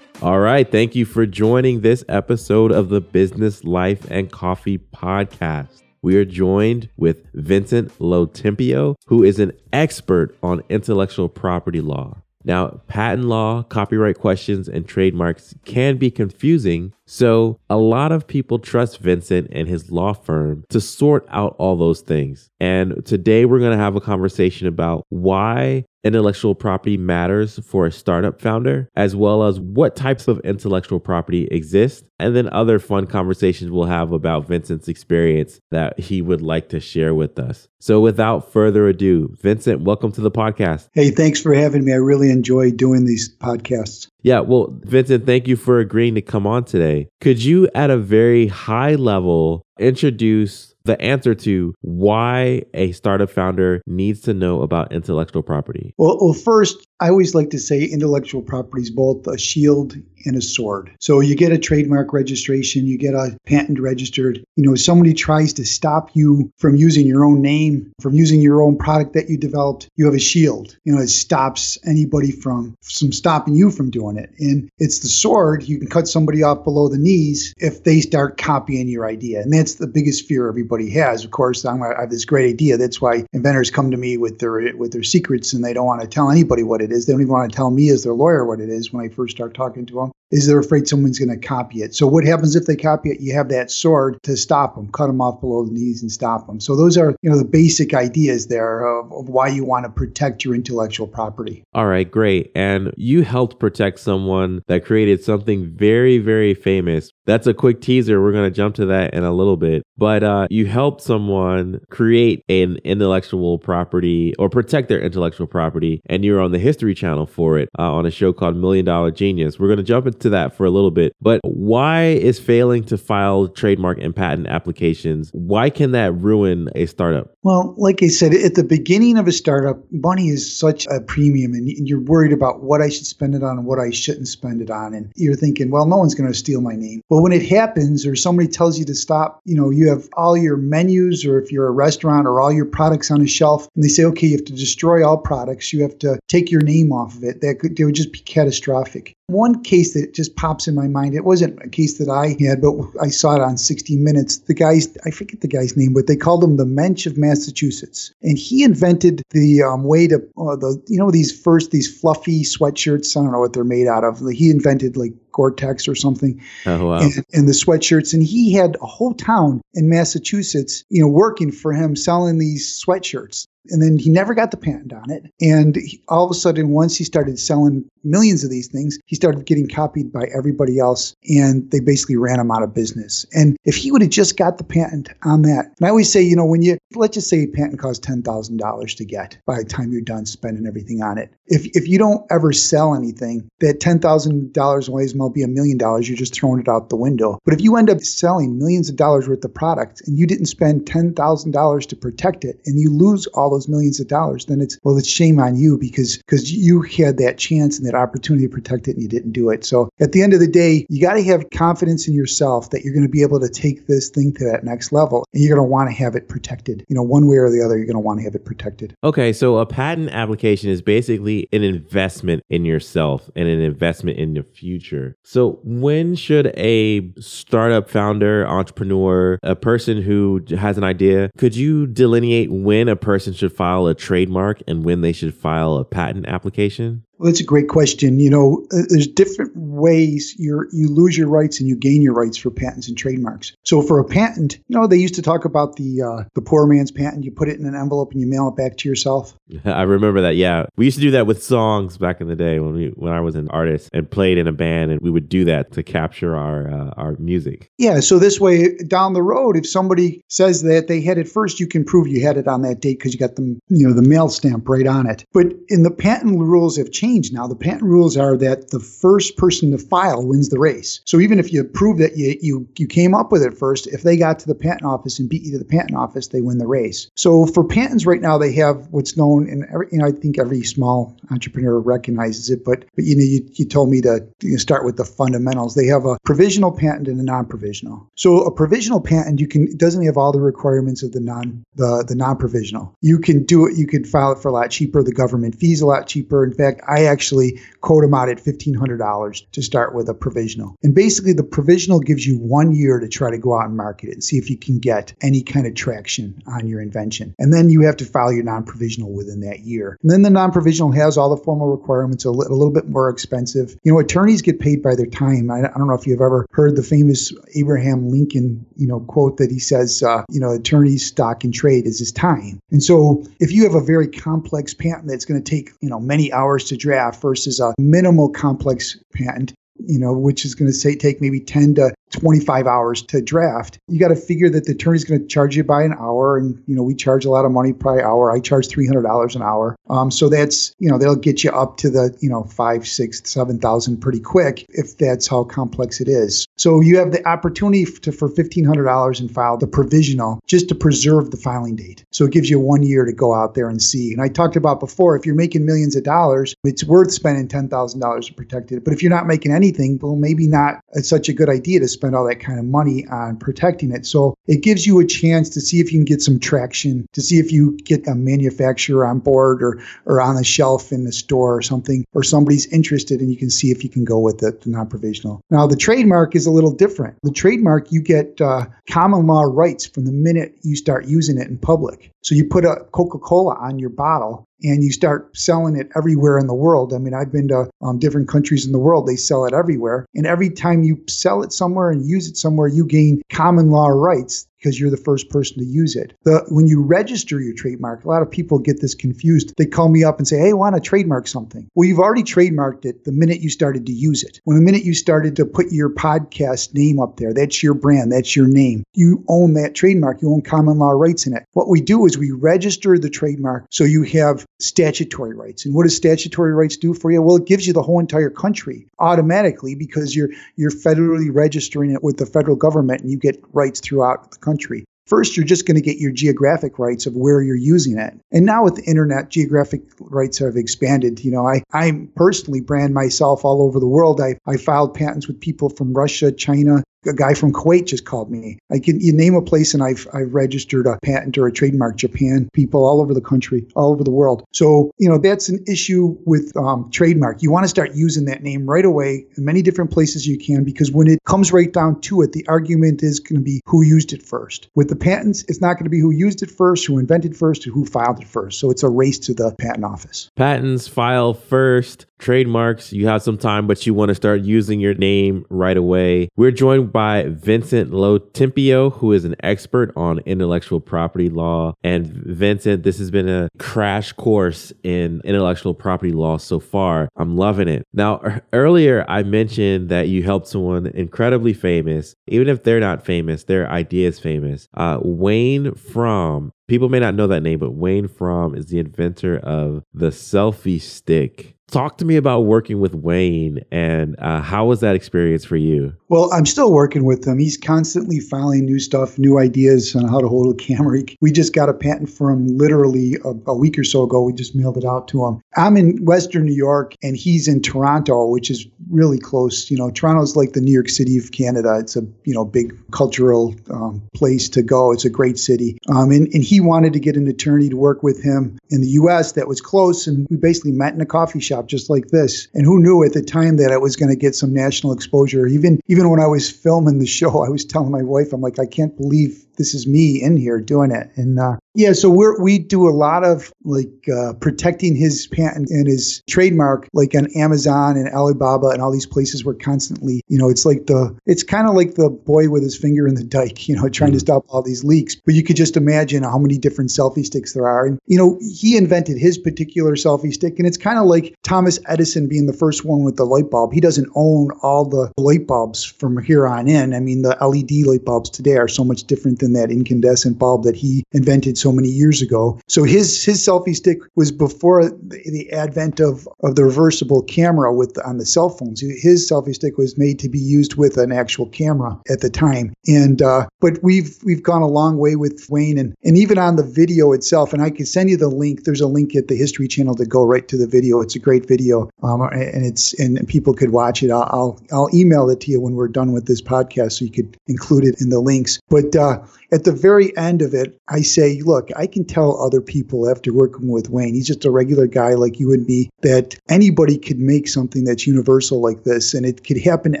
All 0.22 0.38
right. 0.38 0.70
Thank 0.70 0.94
you 0.94 1.04
for 1.04 1.26
joining 1.26 1.80
this 1.80 2.04
episode 2.08 2.70
of 2.70 2.90
the 2.90 3.00
Business 3.00 3.64
Life 3.64 4.08
and 4.08 4.30
Coffee 4.30 4.78
Podcast. 4.78 5.82
We 6.00 6.14
are 6.14 6.24
joined 6.24 6.88
with 6.96 7.26
Vincent 7.34 7.98
Lotempio, 7.98 8.94
who 9.06 9.24
is 9.24 9.40
an 9.40 9.50
expert 9.72 10.36
on 10.40 10.62
intellectual 10.68 11.28
property 11.28 11.80
law. 11.80 12.22
Now, 12.44 12.82
patent 12.86 13.24
law, 13.24 13.64
copyright 13.64 14.16
questions, 14.16 14.68
and 14.68 14.86
trademarks 14.86 15.56
can 15.64 15.96
be 15.96 16.08
confusing, 16.08 16.92
so 17.12 17.60
a 17.68 17.76
lot 17.76 18.10
of 18.10 18.26
people 18.26 18.58
trust 18.58 18.96
Vincent 18.96 19.48
and 19.52 19.68
his 19.68 19.90
law 19.90 20.14
firm 20.14 20.64
to 20.70 20.80
sort 20.80 21.26
out 21.28 21.54
all 21.58 21.76
those 21.76 22.00
things. 22.00 22.48
And 22.58 23.04
today 23.04 23.44
we're 23.44 23.58
going 23.58 23.76
to 23.76 23.84
have 23.84 23.96
a 23.96 24.00
conversation 24.00 24.66
about 24.66 25.04
why 25.10 25.84
intellectual 26.04 26.54
property 26.54 26.96
matters 26.96 27.58
for 27.66 27.84
a 27.84 27.92
startup 27.92 28.40
founder, 28.40 28.88
as 28.96 29.14
well 29.14 29.44
as 29.44 29.60
what 29.60 29.94
types 29.94 30.26
of 30.26 30.40
intellectual 30.40 31.00
property 31.00 31.46
exist, 31.50 32.04
and 32.18 32.34
then 32.34 32.48
other 32.48 32.78
fun 32.78 33.06
conversations 33.06 33.70
we'll 33.70 33.84
have 33.84 34.12
about 34.12 34.46
Vincent's 34.46 34.88
experience 34.88 35.60
that 35.70 35.98
he 35.98 36.22
would 36.22 36.40
like 36.40 36.70
to 36.70 36.80
share 36.80 37.14
with 37.14 37.38
us. 37.38 37.68
So, 37.78 38.00
without 38.00 38.52
further 38.52 38.88
ado, 38.88 39.34
Vincent, 39.40 39.82
welcome 39.82 40.12
to 40.12 40.20
the 40.20 40.30
podcast. 40.30 40.88
Hey, 40.94 41.10
thanks 41.10 41.40
for 41.40 41.52
having 41.52 41.84
me. 41.84 41.92
I 41.92 41.96
really 41.96 42.30
enjoy 42.30 42.70
doing 42.70 43.04
these 43.04 43.34
podcasts. 43.36 44.08
Yeah, 44.22 44.40
well, 44.40 44.78
Vincent, 44.84 45.26
thank 45.26 45.48
you 45.48 45.56
for 45.56 45.78
agreeing 45.80 46.14
to 46.14 46.22
come 46.22 46.46
on 46.46 46.64
today. 46.64 47.08
Could 47.20 47.42
you, 47.42 47.68
at 47.74 47.90
a 47.90 47.98
very 47.98 48.46
high 48.46 48.94
level, 48.94 49.62
introduce 49.78 50.74
the 50.84 51.00
answer 51.00 51.34
to 51.34 51.74
why 51.80 52.62
a 52.74 52.92
startup 52.92 53.30
founder 53.30 53.82
needs 53.86 54.20
to 54.22 54.34
know 54.34 54.62
about 54.62 54.92
intellectual 54.92 55.42
property? 55.42 55.94
Well, 55.98 56.18
well 56.20 56.34
first, 56.34 56.86
I 57.02 57.08
always 57.08 57.34
like 57.34 57.50
to 57.50 57.58
say 57.58 57.82
intellectual 57.82 58.42
property 58.42 58.82
is 58.82 58.90
both 58.90 59.26
a 59.26 59.36
shield 59.36 59.96
and 60.24 60.36
a 60.36 60.40
sword. 60.40 60.94
So 61.00 61.18
you 61.18 61.34
get 61.34 61.50
a 61.50 61.58
trademark 61.58 62.12
registration, 62.12 62.86
you 62.86 62.96
get 62.96 63.14
a 63.14 63.36
patent 63.44 63.80
registered. 63.80 64.44
You 64.54 64.64
know, 64.64 64.76
somebody 64.76 65.12
tries 65.12 65.52
to 65.54 65.64
stop 65.64 66.14
you 66.14 66.52
from 66.58 66.76
using 66.76 67.04
your 67.04 67.24
own 67.24 67.42
name, 67.42 67.92
from 68.00 68.14
using 68.14 68.40
your 68.40 68.62
own 68.62 68.78
product 68.78 69.14
that 69.14 69.28
you 69.28 69.36
developed, 69.36 69.88
you 69.96 70.04
have 70.04 70.14
a 70.14 70.20
shield. 70.20 70.76
You 70.84 70.94
know, 70.94 71.00
it 71.00 71.08
stops 71.08 71.76
anybody 71.84 72.30
from 72.30 72.76
from 72.84 73.10
stopping 73.10 73.56
you 73.56 73.72
from 73.72 73.90
doing 73.90 74.16
it. 74.16 74.30
And 74.38 74.70
it's 74.78 75.00
the 75.00 75.08
sword, 75.08 75.64
you 75.64 75.78
can 75.78 75.88
cut 75.88 76.06
somebody 76.06 76.44
off 76.44 76.62
below 76.62 76.88
the 76.88 76.98
knees 76.98 77.52
if 77.58 77.82
they 77.82 78.00
start 78.00 78.36
copying 78.36 78.86
your 78.86 79.06
idea. 79.06 79.40
And 79.40 79.52
that's 79.52 79.74
the 79.74 79.88
biggest 79.88 80.26
fear 80.26 80.48
everybody 80.48 80.88
has. 80.90 81.24
Of 81.24 81.32
course, 81.32 81.64
I'm, 81.64 81.82
I 81.82 82.00
have 82.00 82.10
this 82.10 82.24
great 82.24 82.48
idea. 82.48 82.76
That's 82.76 83.00
why 83.00 83.24
inventors 83.32 83.72
come 83.72 83.90
to 83.90 83.96
me 83.96 84.16
with 84.16 84.38
their 84.38 84.76
with 84.76 84.92
their 84.92 85.02
secrets 85.02 85.52
and 85.52 85.64
they 85.64 85.72
don't 85.72 85.86
want 85.86 86.02
to 86.02 86.06
tell 86.06 86.30
anybody 86.30 86.62
what 86.62 86.80
it 86.80 86.91
is. 86.92 87.06
They 87.06 87.12
don't 87.12 87.22
even 87.22 87.32
want 87.32 87.50
to 87.50 87.56
tell 87.56 87.70
me 87.70 87.90
as 87.90 88.04
their 88.04 88.14
lawyer 88.14 88.44
what 88.44 88.60
it 88.60 88.68
is 88.68 88.92
when 88.92 89.04
I 89.04 89.08
first 89.08 89.36
start 89.36 89.54
talking 89.54 89.86
to 89.86 89.94
them. 89.94 90.12
Is 90.32 90.46
they're 90.46 90.58
afraid 90.58 90.88
someone's 90.88 91.18
going 91.18 91.28
to 91.28 91.46
copy 91.46 91.82
it. 91.82 91.94
So 91.94 92.06
what 92.06 92.24
happens 92.24 92.56
if 92.56 92.66
they 92.66 92.76
copy 92.76 93.10
it? 93.10 93.20
You 93.20 93.34
have 93.34 93.48
that 93.50 93.70
sword 93.70 94.18
to 94.22 94.36
stop 94.36 94.74
them, 94.74 94.90
cut 94.90 95.06
them 95.06 95.20
off 95.20 95.40
below 95.40 95.64
the 95.64 95.72
knees 95.72 96.02
and 96.02 96.10
stop 96.10 96.46
them. 96.46 96.58
So 96.58 96.74
those 96.74 96.96
are 96.96 97.14
you 97.22 97.30
know 97.30 97.38
the 97.38 97.44
basic 97.44 97.94
ideas 97.94 98.46
there 98.46 98.86
of, 98.86 99.12
of 99.12 99.28
why 99.28 99.48
you 99.48 99.64
want 99.64 99.84
to 99.84 99.90
protect 99.90 100.44
your 100.44 100.54
intellectual 100.54 101.06
property. 101.06 101.62
All 101.74 101.86
right, 101.86 102.10
great. 102.10 102.50
And 102.54 102.92
you 102.96 103.22
helped 103.22 103.58
protect 103.58 104.00
someone 104.00 104.62
that 104.68 104.84
created 104.84 105.22
something 105.22 105.70
very 105.76 106.18
very 106.18 106.54
famous. 106.54 107.10
That's 107.26 107.46
a 107.46 107.54
quick 107.54 107.80
teaser. 107.80 108.22
We're 108.22 108.32
going 108.32 108.50
to 108.50 108.56
jump 108.56 108.74
to 108.76 108.86
that 108.86 109.14
in 109.14 109.24
a 109.24 109.32
little 109.32 109.56
bit. 109.56 109.82
But 109.96 110.22
uh, 110.22 110.46
you 110.50 110.66
helped 110.66 111.02
someone 111.02 111.80
create 111.90 112.42
an 112.48 112.78
intellectual 112.84 113.58
property 113.58 114.34
or 114.38 114.48
protect 114.48 114.88
their 114.88 115.00
intellectual 115.00 115.46
property, 115.46 116.00
and 116.06 116.24
you're 116.24 116.40
on 116.40 116.52
the 116.52 116.58
History 116.58 116.94
Channel 116.94 117.26
for 117.26 117.58
it 117.58 117.68
uh, 117.78 117.92
on 117.92 118.06
a 118.06 118.10
show 118.10 118.32
called 118.32 118.56
Million 118.56 118.84
Dollar 118.84 119.10
Genius. 119.10 119.58
We're 119.58 119.68
going 119.68 119.76
to 119.76 119.84
jump 119.84 120.06
into 120.06 120.21
that 120.30 120.54
for 120.54 120.64
a 120.64 120.70
little 120.70 120.90
bit. 120.90 121.14
But 121.20 121.40
why 121.44 122.04
is 122.06 122.38
failing 122.38 122.84
to 122.84 122.98
file 122.98 123.48
trademark 123.48 123.98
and 123.98 124.14
patent 124.14 124.46
applications? 124.48 125.30
Why 125.32 125.70
can 125.70 125.92
that 125.92 126.12
ruin 126.12 126.68
a 126.74 126.86
startup? 126.86 127.34
Well, 127.42 127.74
like 127.76 128.02
I 128.02 128.08
said, 128.08 128.34
at 128.34 128.54
the 128.54 128.64
beginning 128.64 129.18
of 129.18 129.26
a 129.26 129.32
startup, 129.32 129.78
money 129.90 130.28
is 130.28 130.56
such 130.56 130.86
a 130.86 131.00
premium, 131.00 131.54
and 131.54 131.68
you're 131.88 132.00
worried 132.00 132.32
about 132.32 132.62
what 132.62 132.80
I 132.80 132.88
should 132.88 133.06
spend 133.06 133.34
it 133.34 133.42
on 133.42 133.58
and 133.58 133.66
what 133.66 133.78
I 133.78 133.90
shouldn't 133.90 134.28
spend 134.28 134.60
it 134.60 134.70
on. 134.70 134.94
And 134.94 135.12
you're 135.16 135.34
thinking, 135.34 135.70
well, 135.70 135.86
no 135.86 135.96
one's 135.96 136.14
going 136.14 136.30
to 136.30 136.38
steal 136.38 136.60
my 136.60 136.74
name. 136.74 137.02
But 137.08 137.22
when 137.22 137.32
it 137.32 137.46
happens, 137.46 138.06
or 138.06 138.14
somebody 138.14 138.48
tells 138.48 138.78
you 138.78 138.84
to 138.84 138.94
stop, 138.94 139.40
you 139.44 139.56
know, 139.56 139.70
you 139.70 139.88
have 139.88 140.08
all 140.14 140.36
your 140.36 140.56
menus, 140.56 141.24
or 141.24 141.40
if 141.40 141.50
you're 141.50 141.66
a 141.66 141.72
restaurant, 141.72 142.26
or 142.26 142.40
all 142.40 142.52
your 142.52 142.66
products 142.66 143.10
on 143.10 143.20
a 143.20 143.26
shelf, 143.26 143.68
and 143.74 143.84
they 143.84 143.88
say, 143.88 144.04
okay, 144.04 144.28
you 144.28 144.36
have 144.36 144.46
to 144.46 144.52
destroy 144.52 145.06
all 145.06 145.18
products, 145.18 145.72
you 145.72 145.82
have 145.82 145.98
to 145.98 146.18
take 146.28 146.50
your 146.50 146.62
name 146.62 146.92
off 146.92 147.16
of 147.16 147.24
it. 147.24 147.40
That 147.40 147.58
could, 147.58 147.76
they 147.76 147.84
would 147.84 147.94
just 147.94 148.12
be 148.12 148.20
catastrophic 148.20 149.16
one 149.32 149.62
case 149.62 149.94
that 149.94 150.14
just 150.14 150.36
pops 150.36 150.68
in 150.68 150.74
my 150.74 150.88
mind. 150.88 151.14
It 151.14 151.24
wasn't 151.24 151.60
a 151.62 151.68
case 151.68 151.98
that 151.98 152.08
I 152.08 152.36
had, 152.42 152.60
but 152.60 152.74
I 153.00 153.08
saw 153.08 153.34
it 153.34 153.40
on 153.40 153.56
60 153.56 153.96
Minutes. 153.96 154.38
The 154.38 154.54
guy's, 154.54 154.96
I 155.04 155.10
forget 155.10 155.40
the 155.40 155.48
guy's 155.48 155.76
name, 155.76 155.92
but 155.92 156.06
they 156.06 156.16
called 156.16 156.42
him 156.42 156.56
the 156.56 156.66
Mensch 156.66 157.06
of 157.06 157.16
Massachusetts. 157.16 158.12
And 158.22 158.38
he 158.38 158.64
invented 158.64 159.22
the 159.30 159.62
um, 159.62 159.84
way 159.84 160.06
to, 160.08 160.16
uh, 160.16 160.56
the 160.56 160.82
you 160.88 160.98
know, 160.98 161.10
these 161.10 161.38
first, 161.38 161.70
these 161.70 162.00
fluffy 162.00 162.42
sweatshirts. 162.42 163.16
I 163.16 163.22
don't 163.22 163.32
know 163.32 163.40
what 163.40 163.52
they're 163.52 163.64
made 163.64 163.86
out 163.86 164.04
of. 164.04 164.20
He 164.30 164.50
invented 164.50 164.96
like 164.96 165.12
Gore-Tex 165.32 165.88
or 165.88 165.94
something. 165.94 166.40
Oh 166.66 166.86
wow! 166.86 167.00
And, 167.00 167.24
and, 167.32 167.48
the 167.48 167.52
sweatshirts, 167.52 168.14
and 168.14 168.22
he 168.22 168.52
had 168.52 168.76
a 168.80 168.86
whole 168.86 169.14
town 169.14 169.60
in 169.74 169.88
Massachusetts, 169.88 170.84
you 170.88 171.00
know, 171.02 171.08
working 171.08 171.50
for 171.50 171.72
him 171.72 171.96
selling 171.96 172.38
these 172.38 172.82
sweatshirts. 172.84 173.46
And 173.68 173.82
then 173.82 173.98
he 173.98 174.10
never 174.10 174.34
got 174.34 174.50
the 174.50 174.56
patent 174.56 174.92
on 174.92 175.10
it. 175.10 175.30
And 175.40 175.76
he, 175.76 176.02
all 176.08 176.24
of 176.24 176.30
a 176.30 176.34
sudden, 176.34 176.70
once 176.70 176.96
he 176.96 177.04
started 177.04 177.38
selling 177.38 177.84
millions 178.02 178.42
of 178.42 178.50
these 178.50 178.66
things, 178.66 178.98
he 179.06 179.14
started 179.14 179.46
getting 179.46 179.68
copied 179.68 180.12
by 180.12 180.24
everybody 180.36 180.78
else. 180.78 181.14
And 181.28 181.70
they 181.70 181.80
basically 181.80 182.16
ran 182.16 182.40
him 182.40 182.50
out 182.50 182.64
of 182.64 182.74
business. 182.74 183.24
And 183.32 183.56
if 183.64 183.76
he 183.76 183.92
would 183.92 184.02
have 184.02 184.10
just 184.10 184.36
got 184.36 184.58
the 184.58 184.64
patent 184.64 185.10
on 185.22 185.42
that, 185.42 185.66
and 185.78 185.86
I 185.86 185.90
always 185.90 186.10
say, 186.10 186.20
you 186.20 186.34
know, 186.34 186.44
when 186.44 186.62
you, 186.62 186.76
let's 186.94 187.14
just 187.14 187.28
say 187.28 187.44
a 187.44 187.46
patent 187.46 187.78
costs 187.78 188.04
$10,000 188.06 188.96
to 188.96 189.04
get 189.04 189.38
by 189.46 189.58
the 189.58 189.64
time 189.64 189.92
you're 189.92 190.00
done 190.00 190.26
spending 190.26 190.66
everything 190.66 191.02
on 191.02 191.18
it. 191.18 191.32
If, 191.46 191.66
if 191.76 191.86
you 191.86 191.98
don't 191.98 192.24
ever 192.30 192.52
sell 192.52 192.94
anything, 192.94 193.48
that 193.60 193.80
$10,000 193.80 194.88
might 195.22 195.34
be 195.34 195.42
a 195.42 195.48
million 195.48 195.78
dollars. 195.78 196.08
You're 196.08 196.16
just 196.16 196.34
throwing 196.34 196.60
it 196.60 196.68
out 196.68 196.88
the 196.88 196.96
window. 196.96 197.38
But 197.44 197.54
if 197.54 197.60
you 197.60 197.76
end 197.76 197.90
up 197.90 198.00
selling 198.00 198.58
millions 198.58 198.88
of 198.88 198.96
dollars 198.96 199.28
worth 199.28 199.44
of 199.44 199.54
product 199.54 200.02
and 200.06 200.18
you 200.18 200.26
didn't 200.26 200.46
spend 200.46 200.86
$10,000 200.86 201.86
to 201.88 201.96
protect 201.96 202.44
it 202.44 202.60
and 202.66 202.78
you 202.78 202.90
lose 202.90 203.26
all 203.28 203.50
those 203.50 203.68
millions 203.68 204.00
of 204.00 204.08
dollars, 204.08 204.46
then 204.46 204.60
it's 204.60 204.78
well, 204.82 204.98
it's 204.98 205.08
shame 205.08 205.38
on 205.38 205.56
you 205.56 205.78
because 205.78 206.18
because 206.18 206.52
you 206.52 206.82
had 206.82 207.18
that 207.18 207.38
chance 207.38 207.78
and 207.78 207.86
that 207.86 207.94
opportunity 207.94 208.46
to 208.46 208.52
protect 208.52 208.88
it 208.88 208.92
and 208.92 209.02
you 209.02 209.08
didn't 209.08 209.32
do 209.32 209.50
it. 209.50 209.64
So 209.64 209.88
at 210.00 210.12
the 210.12 210.22
end 210.22 210.32
of 210.34 210.40
the 210.40 210.48
day, 210.48 210.86
you 210.88 211.00
got 211.00 211.14
to 211.14 211.22
have 211.24 211.48
confidence 211.50 212.08
in 212.08 212.14
yourself 212.14 212.70
that 212.70 212.82
you're 212.82 212.94
going 212.94 213.06
to 213.06 213.12
be 213.12 213.22
able 213.22 213.40
to 213.40 213.48
take 213.48 213.86
this 213.86 214.10
thing 214.10 214.32
to 214.34 214.44
that 214.44 214.64
next 214.64 214.92
level 214.92 215.24
and 215.32 215.42
you're 215.42 215.54
going 215.54 215.66
to 215.66 215.70
want 215.70 215.88
to 215.90 215.94
have 215.96 216.14
it 216.14 216.28
protected. 216.28 216.84
You 216.88 216.96
know, 216.96 217.02
one 217.02 217.26
way 217.26 217.36
or 217.36 217.50
the 217.50 217.62
other, 217.62 217.76
you're 217.76 217.86
going 217.86 217.94
to 217.94 218.00
want 218.00 218.20
to 218.20 218.24
have 218.24 218.34
it 218.34 218.44
protected. 218.44 218.94
Okay, 219.04 219.32
so 219.32 219.58
a 219.58 219.66
patent 219.66 220.10
application 220.10 220.70
is 220.70 220.82
basically 220.82 221.48
an 221.52 221.62
investment 221.62 222.42
in 222.50 222.64
yourself 222.64 223.30
and 223.36 223.48
an 223.48 223.60
investment 223.60 224.18
in 224.18 224.34
the 224.34 224.42
future. 224.42 225.11
So 225.22 225.60
when 225.64 226.14
should 226.14 226.46
a 226.56 227.12
startup 227.20 227.88
founder, 227.88 228.46
entrepreneur, 228.46 229.38
a 229.42 229.56
person 229.56 230.02
who 230.02 230.44
has 230.56 230.78
an 230.78 230.84
idea, 230.84 231.30
could 231.38 231.56
you 231.56 231.86
delineate 231.86 232.50
when 232.50 232.88
a 232.88 232.96
person 232.96 233.32
should 233.32 233.52
file 233.52 233.86
a 233.86 233.94
trademark 233.94 234.62
and 234.66 234.84
when 234.84 235.00
they 235.00 235.12
should 235.12 235.34
file 235.34 235.76
a 235.76 235.84
patent 235.84 236.26
application? 236.26 237.04
Well, 237.22 237.30
that's 237.30 237.38
a 237.38 237.44
great 237.44 237.68
question. 237.68 238.18
You 238.18 238.30
know, 238.30 238.66
uh, 238.72 238.82
there's 238.88 239.06
different 239.06 239.56
ways 239.56 240.34
you 240.40 240.66
you 240.72 240.88
lose 240.88 241.16
your 241.16 241.28
rights 241.28 241.60
and 241.60 241.68
you 241.68 241.76
gain 241.76 242.02
your 242.02 242.14
rights 242.14 242.36
for 242.36 242.50
patents 242.50 242.88
and 242.88 242.98
trademarks. 242.98 243.52
So 243.62 243.80
for 243.80 244.00
a 244.00 244.04
patent, 244.04 244.58
you 244.66 244.76
know, 244.76 244.88
they 244.88 244.96
used 244.96 245.14
to 245.14 245.22
talk 245.22 245.44
about 245.44 245.76
the 245.76 246.02
uh, 246.02 246.24
the 246.34 246.42
poor 246.42 246.66
man's 246.66 246.90
patent. 246.90 247.22
You 247.22 247.30
put 247.30 247.48
it 247.48 247.60
in 247.60 247.64
an 247.64 247.76
envelope 247.76 248.10
and 248.10 248.20
you 248.20 248.26
mail 248.26 248.48
it 248.48 248.56
back 248.56 248.76
to 248.78 248.88
yourself. 248.88 249.38
I 249.64 249.82
remember 249.82 250.20
that. 250.22 250.34
Yeah, 250.34 250.66
we 250.74 250.84
used 250.84 250.96
to 250.96 251.00
do 251.00 251.12
that 251.12 251.28
with 251.28 251.44
songs 251.44 251.96
back 251.96 252.20
in 252.20 252.26
the 252.26 252.34
day 252.34 252.58
when 252.58 252.74
we 252.74 252.88
when 252.88 253.12
I 253.12 253.20
was 253.20 253.36
an 253.36 253.48
artist 253.50 253.88
and 253.92 254.10
played 254.10 254.36
in 254.36 254.48
a 254.48 254.52
band, 254.52 254.90
and 254.90 255.00
we 255.00 255.10
would 255.10 255.28
do 255.28 255.44
that 255.44 255.70
to 255.72 255.84
capture 255.84 256.34
our 256.34 256.68
uh, 256.68 256.90
our 256.96 257.14
music. 257.20 257.70
Yeah. 257.78 258.00
So 258.00 258.18
this 258.18 258.40
way, 258.40 258.74
down 258.88 259.12
the 259.12 259.22
road, 259.22 259.56
if 259.56 259.68
somebody 259.68 260.24
says 260.26 260.64
that 260.64 260.88
they 260.88 261.00
had 261.00 261.18
it 261.18 261.28
first, 261.28 261.60
you 261.60 261.68
can 261.68 261.84
prove 261.84 262.08
you 262.08 262.20
had 262.20 262.36
it 262.36 262.48
on 262.48 262.62
that 262.62 262.80
date 262.80 262.98
because 262.98 263.12
you 263.14 263.20
got 263.20 263.36
them, 263.36 263.60
you 263.68 263.86
know, 263.86 263.94
the 263.94 264.02
mail 264.02 264.28
stamp 264.28 264.68
right 264.68 264.88
on 264.88 265.08
it. 265.08 265.24
But 265.32 265.52
in 265.68 265.84
the 265.84 265.90
patent 265.92 266.40
rules 266.40 266.76
have 266.76 266.90
changed 266.90 267.11
now. 267.32 267.46
The 267.46 267.54
patent 267.56 267.82
rules 267.82 268.16
are 268.16 268.36
that 268.38 268.70
the 268.70 268.80
first 268.80 269.36
person 269.36 269.70
to 269.72 269.78
file 269.78 270.24
wins 270.26 270.48
the 270.48 270.58
race. 270.58 271.00
So 271.04 271.20
even 271.20 271.38
if 271.38 271.52
you 271.52 271.64
prove 271.64 271.98
that 271.98 272.16
you, 272.16 272.36
you, 272.40 272.68
you 272.78 272.86
came 272.86 273.14
up 273.14 273.30
with 273.32 273.42
it 273.42 273.56
first, 273.56 273.86
if 273.88 274.02
they 274.02 274.16
got 274.16 274.38
to 274.38 274.46
the 274.46 274.54
patent 274.54 274.84
office 274.84 275.18
and 275.18 275.28
beat 275.28 275.42
you 275.42 275.52
to 275.52 275.58
the 275.58 275.64
patent 275.64 275.96
office, 275.96 276.28
they 276.28 276.40
win 276.40 276.58
the 276.58 276.66
race. 276.66 277.10
So 277.16 277.46
for 277.46 277.64
patents 277.64 278.06
right 278.06 278.20
now, 278.20 278.38
they 278.38 278.52
have 278.52 278.86
what's 278.90 279.16
known, 279.16 279.48
in 279.48 279.64
and 279.64 279.86
you 279.90 279.98
know, 279.98 280.06
I 280.06 280.12
think 280.12 280.38
every 280.38 280.62
small 280.62 281.16
entrepreneur 281.30 281.78
recognizes 281.80 282.50
it, 282.50 282.64
but, 282.64 282.84
but 282.94 283.04
you 283.04 283.16
know, 283.16 283.22
you, 283.22 283.48
you 283.52 283.64
told 283.64 283.90
me 283.90 284.00
to 284.02 284.26
you 284.40 284.58
start 284.58 284.84
with 284.84 284.96
the 284.96 285.04
fundamentals. 285.04 285.74
They 285.74 285.86
have 285.86 286.06
a 286.06 286.18
provisional 286.24 286.72
patent 286.72 287.08
and 287.08 287.20
a 287.20 287.24
non-provisional. 287.24 288.10
So 288.14 288.44
a 288.44 288.50
provisional 288.50 289.00
patent, 289.00 289.40
you 289.40 289.48
can, 289.48 289.76
doesn't 289.76 290.04
have 290.04 290.16
all 290.16 290.32
the 290.32 290.40
requirements 290.40 291.02
of 291.02 291.12
the 291.12 291.20
non, 291.20 291.64
the, 291.74 292.04
the 292.06 292.14
non-provisional. 292.14 292.94
You 293.00 293.18
can 293.18 293.44
do 293.44 293.66
it, 293.66 293.76
you 293.76 293.86
could 293.86 294.06
file 294.06 294.32
it 294.32 294.38
for 294.38 294.48
a 294.48 294.52
lot 294.52 294.70
cheaper. 294.70 295.02
The 295.02 295.12
government 295.12 295.54
fees 295.56 295.80
a 295.80 295.86
lot 295.86 296.06
cheaper. 296.06 296.44
In 296.44 296.52
fact, 296.52 296.80
I 296.92 297.04
actually 297.04 297.58
quote 297.80 298.02
them 298.02 298.12
out 298.12 298.28
at 298.28 298.38
$1,500 298.38 299.50
to 299.50 299.62
start 299.62 299.94
with 299.94 300.08
a 300.08 300.14
provisional. 300.14 300.76
And 300.82 300.94
basically, 300.94 301.32
the 301.32 301.42
provisional 301.42 302.00
gives 302.00 302.26
you 302.26 302.38
one 302.38 302.74
year 302.74 303.00
to 303.00 303.08
try 303.08 303.30
to 303.30 303.38
go 303.38 303.58
out 303.58 303.66
and 303.66 303.76
market 303.76 304.10
it 304.10 304.12
and 304.12 304.24
see 304.24 304.36
if 304.36 304.50
you 304.50 304.58
can 304.58 304.78
get 304.78 305.12
any 305.22 305.42
kind 305.42 305.66
of 305.66 305.74
traction 305.74 306.42
on 306.46 306.66
your 306.66 306.82
invention. 306.82 307.34
And 307.38 307.52
then 307.52 307.70
you 307.70 307.80
have 307.82 307.96
to 307.96 308.04
file 308.04 308.32
your 308.32 308.44
non 308.44 308.64
provisional 308.64 309.12
within 309.12 309.40
that 309.40 309.60
year. 309.60 309.96
And 310.02 310.10
then 310.10 310.22
the 310.22 310.30
non 310.30 310.52
provisional 310.52 310.92
has 310.92 311.16
all 311.16 311.34
the 311.34 311.42
formal 311.42 311.68
requirements, 311.74 312.24
a, 312.24 312.30
li- 312.30 312.46
a 312.46 312.52
little 312.52 312.72
bit 312.72 312.88
more 312.88 313.08
expensive. 313.08 313.76
You 313.84 313.92
know, 313.92 313.98
attorneys 313.98 314.42
get 314.42 314.60
paid 314.60 314.82
by 314.82 314.94
their 314.94 315.06
time. 315.06 315.50
I, 315.50 315.60
I, 315.60 315.78
don't 315.78 315.88
know 315.88 315.94
if 315.94 316.06
you've 316.06 316.20
ever 316.20 316.46
heard 316.52 316.76
the 316.76 316.82
famous 316.82 317.32
Abraham 317.54 318.10
Lincoln, 318.10 318.66
you 318.76 318.86
know, 318.86 319.00
quote 319.00 319.38
that 319.38 319.50
he 319.50 319.58
says, 319.58 320.02
uh, 320.02 320.24
you 320.28 320.40
know, 320.40 320.52
attorney's 320.52 321.06
stock 321.06 321.44
in 321.44 321.52
trade 321.52 321.86
is 321.86 321.98
his 321.98 322.12
time. 322.12 322.60
And 322.70 322.82
so 322.82 323.24
if 323.40 323.50
you 323.52 323.64
have 323.64 323.74
a 323.74 323.80
very 323.80 324.08
complex 324.08 324.74
patent 324.74 325.08
that's 325.08 325.24
going 325.24 325.42
to 325.42 325.50
take, 325.50 325.70
you 325.80 325.88
know, 325.88 326.00
many 326.00 326.32
hours 326.32 326.64
to 326.64 326.76
draft, 326.82 327.22
versus 327.22 327.60
a 327.60 327.72
minimal 327.78 328.28
complex 328.28 328.98
patent 329.14 329.54
you 329.86 329.98
know, 329.98 330.12
which 330.12 330.44
is 330.44 330.54
going 330.54 330.70
to 330.70 330.74
say 330.74 330.94
take 330.94 331.20
maybe 331.20 331.40
10 331.40 331.74
to 331.76 331.94
25 332.12 332.66
hours 332.66 333.02
to 333.02 333.20
draft. 333.20 333.78
You 333.88 333.98
got 333.98 334.08
to 334.08 334.16
figure 334.16 334.48
that 334.50 334.64
the 334.64 334.72
attorney's 334.72 335.04
going 335.04 335.20
to 335.20 335.26
charge 335.26 335.56
you 335.56 335.64
by 335.64 335.82
an 335.82 335.94
hour. 335.98 336.36
And, 336.38 336.62
you 336.66 336.76
know, 336.76 336.82
we 336.82 336.94
charge 336.94 337.24
a 337.24 337.30
lot 337.30 337.44
of 337.44 337.50
money 337.50 337.72
per 337.72 338.00
hour. 338.00 338.30
I 338.30 338.40
charge 338.40 338.68
$300 338.68 339.34
an 339.34 339.42
hour. 339.42 339.76
Um, 339.90 340.10
so 340.10 340.28
that's, 340.28 340.74
you 340.78 340.88
know, 340.88 340.98
that'll 340.98 341.16
get 341.16 341.42
you 341.42 341.50
up 341.50 341.76
to 341.78 341.90
the, 341.90 342.16
you 342.20 342.28
know, 342.28 342.44
five, 342.44 342.86
six, 342.86 343.22
7,000 343.24 343.98
pretty 343.98 344.20
quick 344.20 344.64
if 344.70 344.98
that's 344.98 345.26
how 345.26 345.44
complex 345.44 346.00
it 346.00 346.08
is. 346.08 346.46
So 346.56 346.80
you 346.80 346.98
have 346.98 347.12
the 347.12 347.26
opportunity 347.26 347.84
to, 347.84 348.12
for 348.12 348.28
$1,500 348.28 349.20
and 349.20 349.30
file 349.30 349.56
the 349.56 349.66
provisional 349.66 350.40
just 350.46 350.68
to 350.68 350.74
preserve 350.74 351.30
the 351.30 351.36
filing 351.36 351.76
date. 351.76 352.04
So 352.12 352.24
it 352.24 352.32
gives 352.32 352.50
you 352.50 352.60
one 352.60 352.82
year 352.82 353.04
to 353.04 353.12
go 353.12 353.34
out 353.34 353.54
there 353.54 353.68
and 353.68 353.82
see. 353.82 354.12
And 354.12 354.22
I 354.22 354.28
talked 354.28 354.56
about 354.56 354.80
before, 354.80 355.16
if 355.16 355.26
you're 355.26 355.34
making 355.34 355.66
millions 355.66 355.96
of 355.96 356.04
dollars, 356.04 356.54
it's 356.64 356.84
worth 356.84 357.12
spending 357.12 357.48
$10,000 357.48 358.26
to 358.26 358.34
protect 358.34 358.72
it. 358.72 358.84
But 358.84 358.92
if 358.92 359.02
you're 359.02 359.10
not 359.10 359.26
making 359.26 359.52
anything, 359.52 359.98
well, 360.00 360.16
maybe 360.16 360.46
not 360.46 360.80
it's 360.94 361.08
such 361.08 361.28
a 361.28 361.32
good 361.32 361.48
idea 361.48 361.80
to 361.80 361.88
spend 362.02 362.16
all 362.16 362.26
that 362.26 362.40
kind 362.40 362.58
of 362.58 362.64
money 362.64 363.06
on 363.12 363.36
protecting 363.36 363.92
it. 363.92 364.04
So 364.04 364.34
it 364.48 364.62
gives 364.62 364.86
you 364.86 364.98
a 364.98 365.06
chance 365.06 365.48
to 365.50 365.60
see 365.60 365.78
if 365.78 365.92
you 365.92 365.98
can 365.98 366.04
get 366.04 366.20
some 366.20 366.40
traction, 366.40 367.06
to 367.12 367.22
see 367.22 367.38
if 367.38 367.52
you 367.52 367.76
get 367.84 368.08
a 368.08 368.16
manufacturer 368.16 369.06
on 369.06 369.20
board 369.20 369.62
or, 369.62 369.80
or 370.06 370.20
on 370.20 370.34
the 370.34 370.42
shelf 370.42 370.90
in 370.90 371.04
the 371.04 371.12
store 371.12 371.56
or 371.56 371.62
something, 371.62 372.04
or 372.12 372.24
somebody's 372.24 372.66
interested 372.72 373.20
and 373.20 373.30
you 373.30 373.36
can 373.36 373.50
see 373.50 373.70
if 373.70 373.84
you 373.84 373.88
can 373.88 374.04
go 374.04 374.18
with 374.18 374.42
it, 374.42 374.62
the 374.62 374.70
non-provisional. 374.70 375.40
Now 375.50 375.68
the 375.68 375.76
trademark 375.76 376.34
is 376.34 376.46
a 376.46 376.50
little 376.50 376.74
different. 376.74 377.16
The 377.22 377.30
trademark, 377.30 377.92
you 377.92 378.02
get 378.02 378.40
uh, 378.40 378.66
common 378.90 379.28
law 379.28 379.42
rights 379.42 379.86
from 379.86 380.04
the 380.04 380.12
minute 380.12 380.56
you 380.62 380.74
start 380.74 381.06
using 381.06 381.38
it 381.38 381.46
in 381.46 381.56
public. 381.56 382.10
So 382.22 382.34
you 382.34 382.44
put 382.44 382.64
a 382.64 382.84
Coca-Cola 382.90 383.54
on 383.56 383.78
your 383.78 383.90
bottle 383.90 384.48
and 384.64 384.82
you 384.82 384.92
start 384.92 385.36
selling 385.36 385.76
it 385.76 385.90
everywhere 385.96 386.38
in 386.38 386.46
the 386.46 386.54
world. 386.54 386.92
I 386.92 386.98
mean, 386.98 387.14
I've 387.14 387.32
been 387.32 387.48
to 387.48 387.70
um, 387.82 387.98
different 387.98 388.28
countries 388.28 388.66
in 388.66 388.72
the 388.72 388.78
world, 388.78 389.06
they 389.06 389.16
sell 389.16 389.44
it 389.44 389.52
everywhere. 389.52 390.06
And 390.14 390.26
every 390.26 390.50
time 390.50 390.82
you 390.82 391.02
sell 391.08 391.42
it 391.42 391.52
somewhere 391.52 391.90
and 391.90 392.04
use 392.04 392.28
it 392.28 392.36
somewhere, 392.36 392.68
you 392.68 392.86
gain 392.86 393.22
common 393.30 393.70
law 393.70 393.88
rights 393.88 394.46
because 394.62 394.78
you're 394.78 394.90
the 394.90 394.96
first 394.96 395.28
person 395.28 395.58
to 395.58 395.64
use 395.64 395.96
it. 395.96 396.16
The, 396.22 396.44
when 396.48 396.66
you 396.68 396.82
register 396.82 397.40
your 397.40 397.54
trademark, 397.54 398.04
a 398.04 398.08
lot 398.08 398.22
of 398.22 398.30
people 398.30 398.58
get 398.58 398.80
this 398.80 398.94
confused. 398.94 399.54
They 399.56 399.66
call 399.66 399.88
me 399.88 400.04
up 400.04 400.18
and 400.18 400.28
say, 400.28 400.38
Hey, 400.38 400.50
I 400.50 400.54
want 400.54 400.76
to 400.76 400.80
trademark 400.80 401.26
something. 401.26 401.68
Well, 401.74 401.88
you've 401.88 401.98
already 401.98 402.22
trademarked 402.22 402.84
it 402.84 403.04
the 403.04 403.12
minute 403.12 403.40
you 403.40 403.50
started 403.50 403.86
to 403.86 403.92
use 403.92 404.22
it. 404.22 404.40
When 404.44 404.56
the 404.56 404.62
minute 404.62 404.84
you 404.84 404.94
started 404.94 405.36
to 405.36 405.44
put 405.44 405.72
your 405.72 405.90
podcast 405.90 406.74
name 406.74 407.00
up 407.00 407.16
there, 407.16 407.34
that's 407.34 407.62
your 407.62 407.74
brand, 407.74 408.12
that's 408.12 408.36
your 408.36 408.46
name. 408.46 408.84
You 408.94 409.24
own 409.28 409.54
that 409.54 409.74
trademark, 409.74 410.22
you 410.22 410.32
own 410.32 410.42
common 410.42 410.78
law 410.78 410.90
rights 410.90 411.26
in 411.26 411.36
it. 411.36 411.44
What 411.52 411.68
we 411.68 411.80
do 411.80 412.06
is 412.06 412.16
we 412.16 412.30
register 412.30 412.98
the 412.98 413.10
trademark 413.10 413.66
so 413.70 413.84
you 413.84 414.04
have 414.04 414.46
statutory 414.60 415.34
rights. 415.34 415.64
And 415.64 415.74
what 415.74 415.84
does 415.84 415.96
statutory 415.96 416.52
rights 416.52 416.76
do 416.76 416.94
for 416.94 417.10
you? 417.10 417.20
Well, 417.20 417.36
it 417.36 417.46
gives 417.46 417.66
you 417.66 417.72
the 417.72 417.82
whole 417.82 417.98
entire 417.98 418.30
country 418.30 418.86
automatically 418.98 419.74
because 419.74 420.14
you're 420.14 420.28
you're 420.56 420.70
federally 420.70 421.28
registering 421.32 421.90
it 421.90 422.02
with 422.02 422.18
the 422.18 422.26
federal 422.26 422.56
government 422.56 423.00
and 423.00 423.10
you 423.10 423.18
get 423.18 423.42
rights 423.52 423.80
throughout 423.80 424.30
the 424.30 424.38
country 424.38 424.51
country. 424.52 424.84
First, 425.06 425.36
you're 425.36 425.44
just 425.46 425.66
going 425.66 425.74
to 425.74 425.82
get 425.82 425.98
your 425.98 426.12
geographic 426.12 426.78
rights 426.78 427.06
of 427.06 427.16
where 427.16 427.42
you're 427.42 427.56
using 427.56 427.98
it. 427.98 428.14
And 428.30 428.46
now 428.46 428.64
with 428.64 428.76
the 428.76 428.84
internet, 428.84 429.30
geographic 429.30 429.82
rights 429.98 430.38
have 430.38 430.56
expanded. 430.56 431.24
You 431.24 431.32
know, 431.32 431.46
I, 431.46 431.62
I 431.72 432.06
personally 432.14 432.60
brand 432.60 432.94
myself 432.94 433.44
all 433.44 433.62
over 433.62 433.80
the 433.80 433.88
world. 433.88 434.20
I, 434.20 434.38
I 434.46 434.56
filed 434.56 434.94
patents 434.94 435.26
with 435.26 435.40
people 435.40 435.70
from 435.70 435.92
Russia, 435.92 436.30
China, 436.30 436.84
a 437.06 437.12
guy 437.12 437.34
from 437.34 437.52
Kuwait 437.52 437.86
just 437.86 438.04
called 438.04 438.30
me. 438.30 438.58
I 438.70 438.78
can 438.78 439.00
you 439.00 439.12
name 439.12 439.34
a 439.34 439.42
place 439.42 439.74
and 439.74 439.82
I've 439.82 440.06
I've 440.12 440.32
registered 440.32 440.86
a 440.86 440.98
patent 441.02 441.38
or 441.38 441.46
a 441.46 441.52
trademark. 441.52 441.96
Japan, 441.96 442.48
people 442.52 442.84
all 442.84 443.00
over 443.00 443.14
the 443.14 443.20
country, 443.20 443.66
all 443.74 443.92
over 443.92 444.04
the 444.04 444.10
world. 444.10 444.44
So 444.52 444.90
you 444.98 445.08
know 445.08 445.18
that's 445.18 445.48
an 445.48 445.64
issue 445.66 446.16
with 446.24 446.56
um, 446.56 446.90
trademark. 446.90 447.42
You 447.42 447.50
want 447.50 447.64
to 447.64 447.68
start 447.68 447.94
using 447.94 448.24
that 448.26 448.42
name 448.42 448.68
right 448.68 448.84
away 448.84 449.26
in 449.36 449.44
many 449.44 449.62
different 449.62 449.90
places 449.90 450.26
you 450.26 450.38
can 450.38 450.64
because 450.64 450.90
when 450.90 451.08
it 451.08 451.18
comes 451.24 451.52
right 451.52 451.72
down 451.72 452.00
to 452.02 452.22
it, 452.22 452.32
the 452.32 452.46
argument 452.48 453.02
is 453.02 453.20
going 453.20 453.38
to 453.38 453.44
be 453.44 453.60
who 453.66 453.82
used 453.82 454.12
it 454.12 454.22
first. 454.22 454.68
With 454.74 454.88
the 454.88 454.96
patents, 454.96 455.44
it's 455.48 455.60
not 455.60 455.74
going 455.74 455.84
to 455.84 455.90
be 455.90 456.00
who 456.00 456.10
used 456.10 456.42
it 456.42 456.50
first, 456.50 456.86
who 456.86 456.98
invented 456.98 457.36
first, 457.36 457.66
or 457.66 457.70
who 457.70 457.84
filed 457.84 458.20
it 458.20 458.28
first. 458.28 458.58
So 458.58 458.70
it's 458.70 458.82
a 458.82 458.88
race 458.88 459.18
to 459.20 459.34
the 459.34 459.54
patent 459.58 459.84
office. 459.84 460.30
Patents 460.36 460.88
file 460.88 461.34
first 461.34 462.06
trademarks, 462.22 462.92
you 462.92 463.08
have 463.08 463.22
some 463.22 463.36
time, 463.36 463.66
but 463.66 463.84
you 463.84 463.92
want 463.92 464.08
to 464.08 464.14
start 464.14 464.42
using 464.42 464.80
your 464.80 464.94
name 464.94 465.44
right 465.50 465.76
away. 465.76 466.28
We're 466.36 466.52
joined 466.52 466.92
by 466.92 467.24
Vincent 467.28 467.90
Lotempio, 467.90 468.92
who 468.94 469.12
is 469.12 469.24
an 469.24 469.34
expert 469.42 469.92
on 469.96 470.20
intellectual 470.20 470.80
property 470.80 471.28
law. 471.28 471.74
And 471.82 472.06
Vincent, 472.06 472.84
this 472.84 472.98
has 472.98 473.10
been 473.10 473.28
a 473.28 473.48
crash 473.58 474.12
course 474.12 474.72
in 474.84 475.20
intellectual 475.24 475.74
property 475.74 476.12
law 476.12 476.38
so 476.38 476.60
far. 476.60 477.08
I'm 477.16 477.36
loving 477.36 477.68
it. 477.68 477.84
Now, 477.92 478.40
earlier 478.52 479.04
I 479.08 479.24
mentioned 479.24 479.88
that 479.88 480.08
you 480.08 480.22
helped 480.22 480.46
someone 480.46 480.86
incredibly 480.86 481.52
famous. 481.52 482.14
Even 482.28 482.48
if 482.48 482.62
they're 482.62 482.80
not 482.80 483.04
famous, 483.04 483.44
their 483.44 483.68
idea 483.68 484.08
is 484.08 484.20
famous. 484.20 484.68
Uh, 484.74 484.98
Wayne 485.02 485.74
Fromm 485.74 486.52
People 486.68 486.88
may 486.88 487.00
not 487.00 487.14
know 487.14 487.26
that 487.26 487.42
name, 487.42 487.58
but 487.58 487.74
Wayne 487.74 488.08
Fromm 488.08 488.54
is 488.54 488.66
the 488.66 488.78
inventor 488.78 489.36
of 489.36 489.82
the 489.92 490.08
selfie 490.08 490.80
stick. 490.80 491.58
Talk 491.72 491.96
to 491.98 492.04
me 492.04 492.16
about 492.16 492.40
working 492.40 492.80
with 492.80 492.94
Wayne 492.94 493.64
and 493.70 494.14
uh, 494.18 494.42
how 494.42 494.66
was 494.66 494.80
that 494.80 494.94
experience 494.94 495.42
for 495.42 495.56
you? 495.56 495.94
Well, 496.10 496.30
I'm 496.30 496.44
still 496.44 496.70
working 496.70 497.06
with 497.06 497.26
him. 497.26 497.38
He's 497.38 497.56
constantly 497.56 498.20
filing 498.20 498.66
new 498.66 498.78
stuff, 498.78 499.18
new 499.18 499.38
ideas 499.38 499.96
on 499.96 500.06
how 500.06 500.20
to 500.20 500.28
hold 500.28 500.54
a 500.54 500.58
camera. 500.62 501.00
We 501.22 501.32
just 501.32 501.54
got 501.54 501.70
a 501.70 501.72
patent 501.72 502.10
for 502.10 502.30
him 502.30 502.46
literally 502.58 503.16
a, 503.24 503.32
a 503.46 503.56
week 503.56 503.78
or 503.78 503.84
so 503.84 504.02
ago. 504.02 504.20
We 504.20 504.34
just 504.34 504.54
mailed 504.54 504.76
it 504.76 504.84
out 504.84 505.08
to 505.08 505.24
him. 505.24 505.40
I'm 505.56 505.78
in 505.78 506.04
Western 506.04 506.44
New 506.44 506.54
York 506.54 506.94
and 507.02 507.16
he's 507.16 507.48
in 507.48 507.62
Toronto, 507.62 508.26
which 508.26 508.50
is 508.50 508.66
really 508.90 509.18
close. 509.18 509.70
You 509.70 509.78
know, 509.78 509.90
Toronto's 509.90 510.36
like 510.36 510.52
the 510.52 510.60
New 510.60 510.72
York 510.72 510.90
City 510.90 511.16
of 511.16 511.32
Canada. 511.32 511.78
It's 511.78 511.96
a 511.96 512.02
you 512.24 512.34
know 512.34 512.44
big 512.44 512.76
cultural 512.90 513.54
um, 513.70 514.02
place 514.14 514.48
to 514.50 514.62
go. 514.62 514.92
It's 514.92 515.06
a 515.06 515.10
great 515.10 515.38
city. 515.38 515.78
Um, 515.88 516.10
and, 516.10 516.28
and 516.34 516.44
he 516.44 516.60
wanted 516.60 516.92
to 516.92 517.00
get 517.00 517.16
an 517.16 517.26
attorney 517.26 517.70
to 517.70 517.76
work 517.76 518.02
with 518.02 518.22
him 518.22 518.58
in 518.68 518.82
the 518.82 518.88
U.S. 518.88 519.32
that 519.32 519.48
was 519.48 519.60
close, 519.60 520.06
and 520.06 520.26
we 520.30 520.36
basically 520.36 520.72
met 520.72 520.92
in 520.92 521.00
a 521.00 521.06
coffee 521.06 521.40
shop 521.40 521.61
just 521.66 521.90
like 521.90 522.08
this. 522.08 522.48
And 522.54 522.64
who 522.64 522.80
knew 522.80 523.02
at 523.04 523.12
the 523.12 523.22
time 523.22 523.56
that 523.56 523.72
I 523.72 523.76
was 523.76 523.96
going 523.96 524.10
to 524.10 524.16
get 524.16 524.34
some 524.34 524.52
national 524.52 524.92
exposure? 524.92 525.46
Even 525.46 525.80
even 525.88 526.10
when 526.10 526.20
I 526.20 526.26
was 526.26 526.50
filming 526.50 526.98
the 526.98 527.06
show, 527.06 527.44
I 527.46 527.48
was 527.48 527.64
telling 527.64 527.90
my 527.90 528.02
wife, 528.02 528.32
I'm 528.32 528.40
like, 528.40 528.58
I 528.58 528.66
can't 528.66 528.96
believe 528.96 529.44
this 529.56 529.74
is 529.74 529.86
me 529.86 530.22
in 530.22 530.36
here 530.36 530.60
doing 530.60 530.90
it. 530.90 531.10
And 531.16 531.38
uh, 531.38 531.56
yeah, 531.74 531.92
so 531.92 532.10
we 532.10 532.26
we 532.38 532.58
do 532.58 532.88
a 532.88 532.90
lot 532.90 533.24
of 533.24 533.52
like 533.64 534.08
uh, 534.14 534.34
protecting 534.34 534.94
his 534.94 535.26
patent 535.26 535.70
and 535.70 535.86
his 535.86 536.22
trademark, 536.28 536.88
like 536.92 537.14
on 537.14 537.28
Amazon 537.34 537.96
and 537.96 538.08
Alibaba 538.10 538.68
and 538.68 538.82
all 538.82 538.92
these 538.92 539.06
places. 539.06 539.44
We're 539.44 539.54
constantly, 539.54 540.22
you 540.28 540.38
know, 540.38 540.50
it's 540.50 540.66
like 540.66 540.86
the 540.86 541.16
it's 541.26 541.42
kind 541.42 541.68
of 541.68 541.74
like 541.74 541.94
the 541.94 542.10
boy 542.10 542.50
with 542.50 542.62
his 542.62 542.76
finger 542.76 543.08
in 543.08 543.14
the 543.14 543.24
dike, 543.24 543.68
you 543.68 543.76
know, 543.76 543.88
trying 543.88 544.10
mm-hmm. 544.10 544.16
to 544.16 544.20
stop 544.20 544.44
all 544.48 544.62
these 544.62 544.84
leaks. 544.84 545.14
But 545.14 545.34
you 545.34 545.42
could 545.42 545.56
just 545.56 545.76
imagine 545.76 546.22
how 546.22 546.38
many 546.38 546.58
different 546.58 546.90
selfie 546.90 547.24
sticks 547.24 547.54
there 547.54 547.66
are. 547.66 547.86
And 547.86 547.98
you 548.06 548.18
know, 548.18 548.38
he 548.42 548.76
invented 548.76 549.18
his 549.18 549.38
particular 549.38 549.92
selfie 549.92 550.32
stick, 550.32 550.58
and 550.58 550.66
it's 550.66 550.78
kind 550.78 550.98
of 550.98 551.06
like 551.06 551.34
Thomas 551.42 551.78
Edison 551.88 552.28
being 552.28 552.46
the 552.46 552.52
first 552.52 552.84
one 552.84 553.02
with 553.02 553.16
the 553.16 553.24
light 553.24 553.50
bulb. 553.50 553.72
He 553.72 553.80
doesn't 553.80 554.10
own 554.14 554.50
all 554.62 554.84
the 554.84 555.10
light 555.16 555.46
bulbs 555.46 555.84
from 555.84 556.22
here 556.22 556.46
on 556.46 556.68
in. 556.68 556.92
I 556.92 557.00
mean, 557.00 557.22
the 557.22 557.36
LED 557.40 557.86
light 557.86 558.04
bulbs 558.04 558.28
today 558.28 558.56
are 558.56 558.68
so 558.68 558.84
much 558.84 559.04
different 559.04 559.41
than 559.42 559.52
that 559.52 559.70
incandescent 559.70 560.38
bulb 560.38 560.62
that 560.64 560.76
he 560.76 561.04
invented 561.12 561.58
so 561.58 561.72
many 561.72 561.88
years 561.88 562.22
ago. 562.22 562.58
So 562.68 562.84
his 562.84 563.24
his 563.24 563.44
selfie 563.46 563.76
stick 563.76 563.98
was 564.14 564.32
before 564.32 564.88
the, 564.88 565.20
the 565.30 565.52
advent 565.52 566.00
of, 566.00 566.26
of 566.42 566.54
the 566.54 566.64
reversible 566.64 567.22
camera 567.22 567.74
with 567.74 567.98
on 568.06 568.18
the 568.18 568.26
cell 568.26 568.48
phones. 568.48 568.80
His 568.80 569.28
selfie 569.30 569.54
stick 569.54 569.76
was 569.76 569.98
made 569.98 570.18
to 570.20 570.28
be 570.28 570.38
used 570.38 570.76
with 570.76 570.96
an 570.96 571.12
actual 571.12 571.46
camera 571.46 572.00
at 572.08 572.20
the 572.20 572.30
time. 572.30 572.72
And 572.86 573.20
uh, 573.20 573.46
but 573.60 573.82
we've 573.82 574.16
we've 574.24 574.42
gone 574.42 574.62
a 574.62 574.68
long 574.68 574.96
way 574.96 575.16
with 575.16 575.46
Wayne 575.50 575.78
and 575.78 575.94
and 576.04 576.16
even 576.16 576.38
on 576.38 576.56
the 576.56 576.62
video 576.62 577.12
itself. 577.12 577.52
And 577.52 577.62
I 577.62 577.70
can 577.70 577.86
send 577.86 578.08
you 578.08 578.16
the 578.16 578.28
link. 578.28 578.64
There's 578.64 578.80
a 578.80 578.86
link 578.86 579.14
at 579.16 579.28
the 579.28 579.36
History 579.36 579.68
Channel 579.68 579.96
to 579.96 580.06
go 580.06 580.24
right 580.24 580.46
to 580.48 580.56
the 580.56 580.66
video. 580.66 581.00
It's 581.00 581.16
a 581.16 581.18
great 581.18 581.46
video, 581.46 581.90
um, 582.02 582.22
and 582.22 582.64
it's 582.64 582.98
and 582.98 583.26
people 583.28 583.54
could 583.54 583.70
watch 583.70 584.02
it. 584.02 584.10
I'll, 584.10 584.60
I'll 584.72 584.90
email 584.94 585.28
it 585.30 585.40
to 585.40 585.50
you 585.50 585.60
when 585.60 585.74
we're 585.74 585.88
done 585.88 586.12
with 586.12 586.26
this 586.26 586.40
podcast, 586.40 586.92
so 586.92 587.04
you 587.04 587.10
could 587.10 587.36
include 587.46 587.84
it 587.84 588.00
in 588.00 588.10
the 588.10 588.20
links. 588.20 588.60
But 588.68 588.94
uh, 588.94 589.20
at 589.52 589.64
the 589.64 589.72
very 589.72 590.16
end 590.16 590.42
of 590.42 590.54
it, 590.54 590.78
I 590.88 591.02
say, 591.02 591.40
look, 591.44 591.68
I 591.76 591.86
can 591.86 592.04
tell 592.04 592.40
other 592.40 592.60
people 592.60 593.08
after 593.08 593.32
working 593.32 593.68
with 593.68 593.90
Wayne, 593.90 594.14
he's 594.14 594.26
just 594.26 594.44
a 594.44 594.50
regular 594.50 594.86
guy 594.86 595.14
like 595.14 595.38
you 595.38 595.52
and 595.52 595.66
me, 595.66 595.90
that 596.00 596.36
anybody 596.48 596.98
could 596.98 597.18
make 597.18 597.48
something 597.48 597.84
that's 597.84 598.06
universal 598.06 598.60
like 598.60 598.84
this, 598.84 599.14
and 599.14 599.26
it 599.26 599.44
could 599.44 599.60
happen 599.60 599.92
to 599.92 600.00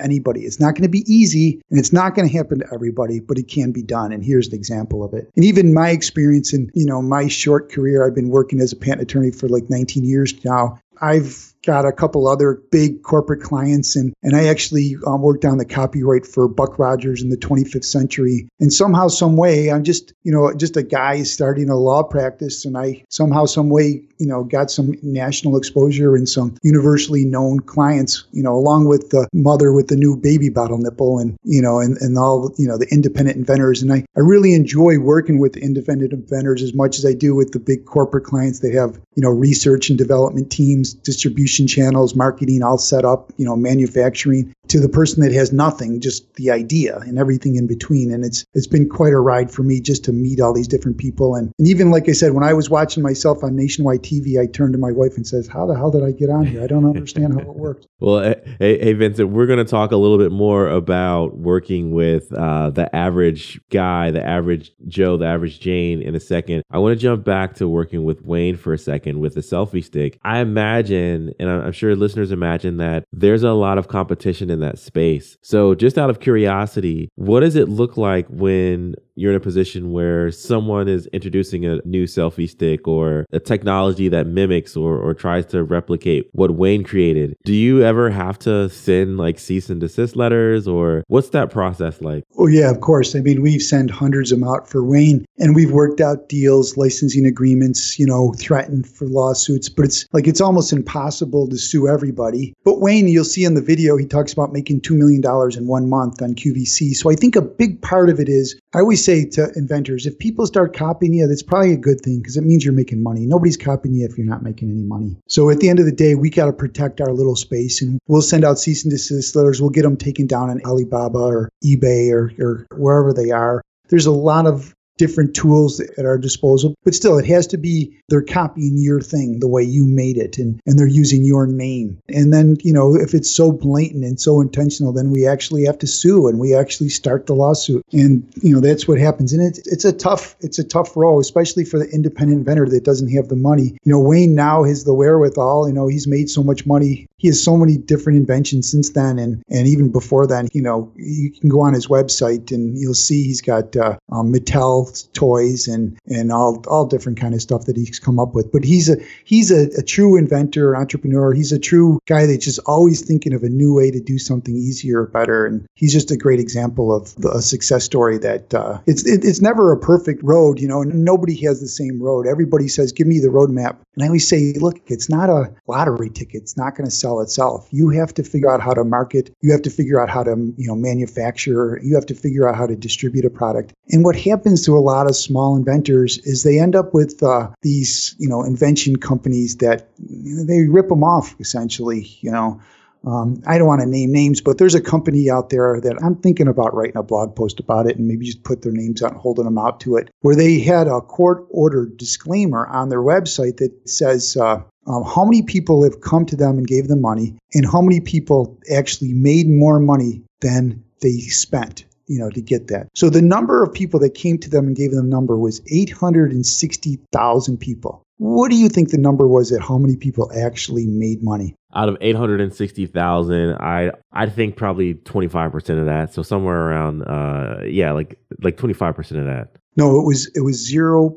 anybody. 0.00 0.42
It's 0.42 0.60
not 0.60 0.74
going 0.74 0.82
to 0.82 0.88
be 0.88 1.04
easy, 1.12 1.60
and 1.70 1.78
it's 1.78 1.92
not 1.92 2.14
going 2.14 2.28
to 2.28 2.36
happen 2.36 2.60
to 2.60 2.66
everybody, 2.72 3.20
but 3.20 3.38
it 3.38 3.48
can 3.48 3.72
be 3.72 3.82
done. 3.82 4.12
And 4.12 4.24
here's 4.24 4.48
an 4.48 4.54
example 4.54 5.04
of 5.04 5.12
it. 5.14 5.30
And 5.36 5.44
even 5.44 5.74
my 5.74 5.90
experience 5.90 6.52
in, 6.52 6.70
you 6.74 6.86
know, 6.86 7.02
my 7.02 7.28
short 7.28 7.70
career, 7.70 8.06
I've 8.06 8.14
been 8.14 8.30
working 8.30 8.60
as 8.60 8.72
a 8.72 8.76
patent 8.76 9.02
attorney 9.02 9.30
for 9.30 9.48
like 9.48 9.68
19 9.68 10.04
years 10.04 10.44
now. 10.44 10.78
I've 11.00 11.51
got 11.64 11.86
a 11.86 11.92
couple 11.92 12.26
other 12.26 12.60
big 12.70 13.02
corporate 13.02 13.42
clients, 13.42 13.96
and 13.96 14.12
and 14.22 14.36
I 14.36 14.46
actually 14.48 14.96
um, 15.06 15.22
worked 15.22 15.44
on 15.44 15.58
the 15.58 15.64
copyright 15.64 16.26
for 16.26 16.48
Buck 16.48 16.78
Rogers 16.78 17.22
in 17.22 17.30
the 17.30 17.36
25th 17.36 17.84
century. 17.84 18.48
And 18.60 18.72
somehow, 18.72 19.08
some 19.08 19.36
way, 19.36 19.70
I'm 19.70 19.84
just 19.84 20.12
you 20.22 20.32
know 20.32 20.52
just 20.54 20.76
a 20.76 20.82
guy 20.82 21.22
starting 21.22 21.70
a 21.70 21.76
law 21.76 22.02
practice, 22.02 22.64
and 22.64 22.76
I 22.76 23.04
somehow, 23.08 23.46
some 23.46 23.70
way, 23.70 24.02
you 24.18 24.26
know, 24.26 24.44
got 24.44 24.70
some 24.70 24.94
national 25.02 25.56
exposure 25.56 26.16
and 26.16 26.28
some 26.28 26.54
universally 26.62 27.24
known 27.24 27.60
clients, 27.60 28.24
you 28.32 28.42
know, 28.42 28.54
along 28.54 28.86
with 28.86 29.10
the 29.10 29.28
mother 29.32 29.72
with 29.72 29.88
the 29.88 29.96
new 29.96 30.16
baby 30.16 30.48
bottle 30.48 30.78
nipple, 30.78 31.18
and 31.18 31.36
you 31.44 31.62
know, 31.62 31.78
and 31.78 31.96
and 31.98 32.18
all 32.18 32.52
you 32.58 32.66
know 32.66 32.76
the 32.76 32.88
independent 32.92 33.36
inventors. 33.36 33.82
And 33.82 33.92
I 33.92 34.04
I 34.16 34.20
really 34.20 34.54
enjoy 34.54 34.98
working 34.98 35.38
with 35.38 35.56
independent 35.56 36.12
inventors 36.12 36.62
as 36.62 36.74
much 36.74 36.98
as 36.98 37.06
I 37.06 37.12
do 37.12 37.34
with 37.34 37.52
the 37.52 37.60
big 37.60 37.86
corporate 37.86 38.24
clients. 38.24 38.60
They 38.60 38.72
have 38.72 38.98
you 39.14 39.22
know 39.22 39.30
research 39.30 39.88
and 39.88 39.98
development 39.98 40.50
teams, 40.50 40.94
distribution 40.94 41.51
distribution 41.52 41.66
channels, 41.66 42.14
marketing 42.14 42.62
all 42.62 42.78
set 42.78 43.04
up, 43.04 43.32
you 43.36 43.44
know, 43.44 43.56
manufacturing 43.56 44.54
to 44.68 44.80
the 44.80 44.88
person 44.88 45.22
that 45.22 45.32
has 45.32 45.52
nothing, 45.52 46.00
just 46.00 46.34
the 46.34 46.50
idea 46.50 46.98
and 46.98 47.18
everything 47.18 47.56
in 47.56 47.66
between. 47.66 48.12
And 48.12 48.24
it's 48.24 48.44
it's 48.54 48.66
been 48.66 48.88
quite 48.88 49.12
a 49.12 49.18
ride 49.18 49.50
for 49.50 49.62
me 49.62 49.80
just 49.80 50.04
to 50.04 50.12
meet 50.12 50.40
all 50.40 50.54
these 50.54 50.68
different 50.68 50.98
people. 50.98 51.34
And, 51.34 51.52
and 51.58 51.68
even 51.68 51.90
like 51.90 52.08
I 52.08 52.12
said, 52.12 52.32
when 52.32 52.44
I 52.44 52.52
was 52.52 52.70
watching 52.70 53.02
myself 53.02 53.42
on 53.42 53.56
nationwide 53.56 54.02
TV, 54.02 54.40
I 54.40 54.46
turned 54.46 54.72
to 54.74 54.78
my 54.78 54.92
wife 54.92 55.16
and 55.16 55.26
says, 55.26 55.48
How 55.48 55.66
the 55.66 55.74
hell 55.74 55.90
did 55.90 56.04
I 56.04 56.12
get 56.12 56.30
on 56.30 56.46
here? 56.46 56.62
I 56.62 56.66
don't 56.66 56.86
understand 56.86 57.34
how 57.34 57.40
it 57.40 57.56
works. 57.56 57.86
well, 58.00 58.22
hey, 58.58 58.78
hey 58.78 58.92
Vincent, 58.92 59.30
we're 59.30 59.46
going 59.46 59.58
to 59.58 59.64
talk 59.64 59.92
a 59.92 59.96
little 59.96 60.18
bit 60.18 60.32
more 60.32 60.68
about 60.68 61.36
working 61.36 61.92
with 61.92 62.32
uh, 62.32 62.70
the 62.70 62.94
average 62.94 63.60
guy, 63.70 64.10
the 64.10 64.24
average 64.24 64.72
Joe, 64.86 65.16
the 65.16 65.26
average 65.26 65.60
Jane 65.60 66.02
in 66.02 66.14
a 66.14 66.20
second. 66.20 66.62
I 66.70 66.78
want 66.78 66.96
to 66.96 67.02
jump 67.02 67.24
back 67.24 67.54
to 67.56 67.68
working 67.68 68.04
with 68.04 68.22
Wayne 68.22 68.56
for 68.56 68.72
a 68.72 68.78
second 68.78 69.18
with 69.18 69.34
the 69.34 69.40
selfie 69.40 69.84
stick. 69.84 70.18
I 70.22 70.38
imagine, 70.38 71.34
and 71.40 71.50
I'm 71.50 71.72
sure 71.72 71.96
listeners 71.96 72.30
imagine 72.30 72.76
that 72.76 73.04
there's 73.12 73.42
a 73.42 73.52
lot 73.52 73.76
of 73.76 73.88
competition 73.88 74.51
in 74.52 74.60
that 74.60 74.78
space. 74.78 75.36
So, 75.42 75.74
just 75.74 75.98
out 75.98 76.10
of 76.10 76.20
curiosity, 76.20 77.08
what 77.16 77.40
does 77.40 77.56
it 77.56 77.68
look 77.68 77.96
like 77.96 78.26
when 78.28 78.94
you're 79.14 79.32
in 79.32 79.36
a 79.36 79.40
position 79.40 79.92
where 79.92 80.30
someone 80.30 80.88
is 80.88 81.06
introducing 81.08 81.66
a 81.66 81.80
new 81.84 82.04
selfie 82.04 82.48
stick 82.48 82.86
or 82.86 83.26
a 83.32 83.40
technology 83.40 84.08
that 84.08 84.26
mimics 84.26 84.76
or, 84.76 84.96
or 84.96 85.14
tries 85.14 85.46
to 85.46 85.62
replicate 85.62 86.28
what 86.32 86.52
Wayne 86.52 86.84
created? 86.84 87.36
Do 87.44 87.54
you 87.54 87.82
ever 87.82 88.10
have 88.10 88.38
to 88.40 88.68
send 88.68 89.18
like 89.18 89.38
cease 89.38 89.70
and 89.70 89.80
desist 89.80 90.16
letters 90.16 90.68
or 90.68 91.04
what's 91.08 91.30
that 91.30 91.50
process 91.50 92.00
like? 92.00 92.24
Oh, 92.38 92.46
yeah, 92.46 92.70
of 92.70 92.80
course. 92.80 93.14
I 93.14 93.20
mean, 93.20 93.42
we've 93.42 93.62
sent 93.62 93.90
hundreds 93.90 94.32
of 94.32 94.40
them 94.40 94.48
out 94.48 94.68
for 94.68 94.82
Wayne 94.84 95.24
and 95.38 95.54
we've 95.54 95.72
worked 95.72 96.00
out 96.00 96.28
deals, 96.28 96.76
licensing 96.76 97.26
agreements, 97.26 97.98
you 97.98 98.06
know, 98.06 98.32
threatened 98.38 98.88
for 98.88 99.06
lawsuits, 99.06 99.68
but 99.68 99.84
it's 99.84 100.06
like 100.12 100.26
it's 100.26 100.40
almost 100.40 100.72
impossible 100.72 101.48
to 101.48 101.58
sue 101.58 101.88
everybody. 101.88 102.54
But 102.64 102.80
Wayne, 102.80 103.08
you'll 103.08 103.24
see 103.24 103.44
in 103.44 103.54
the 103.54 103.62
video, 103.62 103.96
he 103.96 104.06
talks 104.06 104.32
about 104.32 104.52
making 104.52 104.80
$2 104.82 104.96
million 104.96 105.22
in 105.56 105.66
one 105.66 105.88
month 105.88 106.22
on 106.22 106.34
QVC. 106.34 106.94
So 106.94 107.10
I 107.10 107.14
think 107.14 107.36
a 107.36 107.42
big 107.42 107.80
part 107.82 108.08
of 108.08 108.20
it 108.20 108.28
is 108.28 108.58
I 108.74 108.80
always 108.80 109.01
say 109.02 109.24
to 109.26 109.50
inventors, 109.56 110.06
if 110.06 110.18
people 110.18 110.46
start 110.46 110.74
copying 110.74 111.14
you, 111.14 111.26
that's 111.26 111.42
probably 111.42 111.72
a 111.72 111.76
good 111.76 112.00
thing 112.00 112.18
because 112.18 112.36
it 112.36 112.44
means 112.44 112.64
you're 112.64 112.74
making 112.74 113.02
money. 113.02 113.26
Nobody's 113.26 113.56
copying 113.56 113.94
you 113.94 114.06
if 114.06 114.16
you're 114.16 114.26
not 114.26 114.42
making 114.42 114.70
any 114.70 114.82
money. 114.82 115.16
So 115.28 115.50
at 115.50 115.60
the 115.60 115.68
end 115.68 115.80
of 115.80 115.86
the 115.86 115.92
day, 115.92 116.14
we 116.14 116.30
got 116.30 116.46
to 116.46 116.52
protect 116.52 117.00
our 117.00 117.12
little 117.12 117.36
space 117.36 117.82
and 117.82 117.98
we'll 118.06 118.22
send 118.22 118.44
out 118.44 118.58
cease 118.58 118.84
and 118.84 118.92
desist 118.92 119.34
letters. 119.36 119.60
We'll 119.60 119.70
get 119.70 119.82
them 119.82 119.96
taken 119.96 120.26
down 120.26 120.50
on 120.50 120.60
Alibaba 120.64 121.18
or 121.18 121.50
eBay 121.64 122.12
or, 122.12 122.32
or 122.38 122.66
wherever 122.76 123.12
they 123.12 123.30
are. 123.30 123.62
There's 123.88 124.06
a 124.06 124.12
lot 124.12 124.46
of 124.46 124.74
different 124.98 125.34
tools 125.34 125.80
at 125.80 126.04
our 126.04 126.18
disposal. 126.18 126.74
But 126.84 126.94
still, 126.94 127.18
it 127.18 127.26
has 127.26 127.46
to 127.48 127.56
be 127.56 127.96
they're 128.08 128.22
copying 128.22 128.76
your 128.76 129.00
thing 129.00 129.40
the 129.40 129.48
way 129.48 129.62
you 129.62 129.86
made 129.86 130.16
it 130.16 130.38
and, 130.38 130.60
and 130.66 130.78
they're 130.78 130.86
using 130.86 131.24
your 131.24 131.46
name. 131.46 131.98
And 132.08 132.32
then, 132.32 132.56
you 132.62 132.72
know, 132.72 132.94
if 132.94 133.14
it's 133.14 133.30
so 133.30 133.52
blatant 133.52 134.04
and 134.04 134.20
so 134.20 134.40
intentional, 134.40 134.92
then 134.92 135.10
we 135.10 135.26
actually 135.26 135.64
have 135.64 135.78
to 135.78 135.86
sue 135.86 136.28
and 136.28 136.38
we 136.38 136.54
actually 136.54 136.88
start 136.88 137.26
the 137.26 137.34
lawsuit. 137.34 137.84
And, 137.92 138.26
you 138.42 138.54
know, 138.54 138.60
that's 138.60 138.86
what 138.86 138.98
happens. 138.98 139.32
And 139.32 139.42
it's, 139.42 139.58
it's 139.66 139.84
a 139.84 139.92
tough, 139.92 140.36
it's 140.40 140.58
a 140.58 140.64
tough 140.64 140.96
row, 140.96 141.20
especially 141.20 141.64
for 141.64 141.78
the 141.78 141.88
independent 141.90 142.38
inventor 142.38 142.68
that 142.68 142.84
doesn't 142.84 143.10
have 143.10 143.28
the 143.28 143.36
money. 143.36 143.76
You 143.84 143.92
know, 143.92 144.00
Wayne 144.00 144.34
now 144.34 144.64
has 144.64 144.84
the 144.84 144.94
wherewithal, 144.94 145.68
you 145.68 145.74
know, 145.74 145.88
he's 145.88 146.06
made 146.06 146.28
so 146.28 146.42
much 146.42 146.66
money. 146.66 147.06
He 147.22 147.28
has 147.28 147.42
so 147.42 147.56
many 147.56 147.76
different 147.76 148.18
inventions 148.18 148.68
since 148.68 148.90
then. 148.90 149.16
And, 149.16 149.44
and 149.48 149.68
even 149.68 149.92
before 149.92 150.26
then, 150.26 150.48
you 150.52 150.60
know, 150.60 150.92
you 150.96 151.30
can 151.30 151.48
go 151.48 151.60
on 151.60 151.72
his 151.72 151.86
website 151.86 152.50
and 152.50 152.76
you'll 152.76 152.94
see 152.94 153.22
he's 153.22 153.40
got 153.40 153.76
uh, 153.76 153.96
um, 154.10 154.32
Mattel 154.32 154.82
toys 155.12 155.68
and 155.68 155.96
and 156.08 156.32
all 156.32 156.64
all 156.66 156.84
different 156.84 157.20
kind 157.20 157.32
of 157.32 157.40
stuff 157.40 157.66
that 157.66 157.76
he's 157.76 158.00
come 158.00 158.18
up 158.18 158.34
with. 158.34 158.50
But 158.50 158.64
he's 158.64 158.88
a 158.88 158.96
he's 159.24 159.52
a, 159.52 159.68
a 159.78 159.84
true 159.84 160.16
inventor, 160.16 160.76
entrepreneur. 160.76 161.32
He's 161.32 161.52
a 161.52 161.60
true 161.60 162.00
guy 162.06 162.26
that's 162.26 162.44
just 162.44 162.58
always 162.66 163.02
thinking 163.02 163.32
of 163.34 163.44
a 163.44 163.48
new 163.48 163.72
way 163.72 163.92
to 163.92 164.00
do 164.00 164.18
something 164.18 164.56
easier, 164.56 165.02
or 165.02 165.06
better, 165.06 165.46
and 165.46 165.64
he's 165.74 165.92
just 165.92 166.10
a 166.10 166.16
great 166.16 166.40
example 166.40 166.92
of 166.92 167.14
a 167.24 167.40
success 167.40 167.84
story. 167.84 168.18
That 168.18 168.52
uh, 168.52 168.78
it's 168.86 169.06
it, 169.06 169.24
it's 169.24 169.40
never 169.40 169.70
a 169.70 169.78
perfect 169.78 170.24
road, 170.24 170.58
you 170.60 170.66
know. 170.66 170.82
and 170.82 171.04
Nobody 171.04 171.36
has 171.46 171.60
the 171.60 171.68
same 171.68 172.02
road. 172.02 172.26
Everybody 172.26 172.66
says, 172.66 172.90
"Give 172.90 173.06
me 173.06 173.20
the 173.20 173.28
roadmap," 173.28 173.76
and 173.94 174.02
I 174.02 174.06
always 174.06 174.26
say, 174.26 174.54
"Look, 174.54 174.80
it's 174.88 175.08
not 175.08 175.30
a 175.30 175.52
lottery 175.68 176.10
ticket. 176.10 176.42
It's 176.42 176.56
not 176.56 176.74
going 176.74 176.86
to 176.88 176.94
sell 176.94 177.11
itself. 177.20 177.68
You 177.70 177.90
have 177.90 178.14
to 178.14 178.22
figure 178.22 178.52
out 178.52 178.60
how 178.60 178.74
to 178.74 178.84
market. 178.84 179.34
You 179.40 179.52
have 179.52 179.62
to 179.62 179.70
figure 179.70 180.00
out 180.00 180.08
how 180.08 180.22
to 180.22 180.54
you 180.56 180.66
know 180.66 180.74
manufacture. 180.74 181.80
You 181.82 181.94
have 181.94 182.06
to 182.06 182.14
figure 182.14 182.48
out 182.48 182.56
how 182.56 182.66
to 182.66 182.76
distribute 182.76 183.24
a 183.24 183.30
product." 183.30 183.72
And 183.90 184.04
what 184.04 184.16
happens 184.16 184.64
to 184.66 184.76
a 184.76 184.80
lot 184.80 185.06
of 185.06 185.16
small 185.16 185.56
inventors 185.56 186.18
is 186.24 186.42
they 186.42 186.58
end 186.58 186.74
up 186.74 186.94
with 186.94 187.22
uh, 187.22 187.50
these, 187.62 188.14
you 188.18 188.28
know, 188.28 188.42
invention 188.42 188.96
companies 188.96 189.56
that 189.56 189.88
they 189.98 190.62
rip 190.62 190.88
them 190.88 191.04
off 191.04 191.34
essentially. 191.40 192.08
You 192.20 192.30
know, 192.30 192.60
um, 193.04 193.42
I 193.46 193.58
don't 193.58 193.66
want 193.66 193.80
to 193.80 193.86
name 193.86 194.12
names, 194.12 194.40
but 194.40 194.58
there's 194.58 194.74
a 194.74 194.80
company 194.80 195.28
out 195.28 195.50
there 195.50 195.80
that 195.80 195.96
I'm 196.02 196.16
thinking 196.16 196.48
about 196.48 196.74
writing 196.74 196.96
a 196.96 197.02
blog 197.02 197.34
post 197.34 197.58
about 197.58 197.86
it 197.86 197.96
and 197.96 198.06
maybe 198.06 198.26
just 198.26 198.44
put 198.44 198.62
their 198.62 198.72
names 198.72 199.02
out 199.02 199.14
holding 199.14 199.44
them 199.44 199.58
out 199.58 199.80
to 199.80 199.96
it, 199.96 200.10
where 200.20 200.36
they 200.36 200.60
had 200.60 200.86
a 200.86 201.00
court 201.00 201.46
ordered 201.50 201.96
disclaimer 201.96 202.66
on 202.66 202.88
their 202.88 203.02
website 203.02 203.58
that 203.58 203.72
says. 203.88 204.36
Uh, 204.36 204.62
um, 204.86 205.04
how 205.04 205.24
many 205.24 205.42
people 205.42 205.82
have 205.84 206.00
come 206.00 206.26
to 206.26 206.36
them 206.36 206.58
and 206.58 206.66
gave 206.66 206.88
them 206.88 207.00
money, 207.00 207.36
and 207.54 207.66
how 207.66 207.80
many 207.80 208.00
people 208.00 208.58
actually 208.74 209.12
made 209.12 209.48
more 209.48 209.78
money 209.78 210.22
than 210.40 210.82
they 211.00 211.18
spent? 211.18 211.84
you 212.08 212.18
know, 212.18 212.28
to 212.30 212.42
get 212.42 212.66
that. 212.68 212.88
So 212.94 213.08
the 213.08 213.22
number 213.22 213.62
of 213.62 213.72
people 213.72 213.98
that 214.00 214.14
came 214.14 214.36
to 214.38 214.50
them 214.50 214.66
and 214.66 214.76
gave 214.76 214.90
them 214.90 215.06
a 215.06 215.08
number 215.08 215.38
was 215.38 215.62
860,000 215.70 217.56
people. 217.56 218.02
What 218.18 218.50
do 218.50 218.56
you 218.56 218.68
think 218.68 218.90
the 218.90 218.98
number 218.98 219.26
was 219.26 219.50
at 219.50 219.62
how 219.62 219.78
many 219.78 219.96
people 219.96 220.30
actually 220.36 220.86
made 220.86 221.22
money? 221.22 221.56
Out 221.74 221.88
of 221.88 221.96
860,000, 222.00 223.54
I 223.54 223.92
I 224.12 224.28
think 224.28 224.56
probably 224.56 224.94
25% 224.94 225.80
of 225.80 225.86
that. 225.86 226.12
So 226.12 226.22
somewhere 226.22 226.68
around 226.68 227.02
uh 227.02 227.62
yeah, 227.64 227.92
like 227.92 228.18
like 228.42 228.56
25% 228.58 228.98
of 229.18 229.24
that. 229.24 229.56
No, 229.76 229.98
it 229.98 230.04
was 230.04 230.30
it 230.34 230.42
was 230.42 230.64
0. 230.64 231.10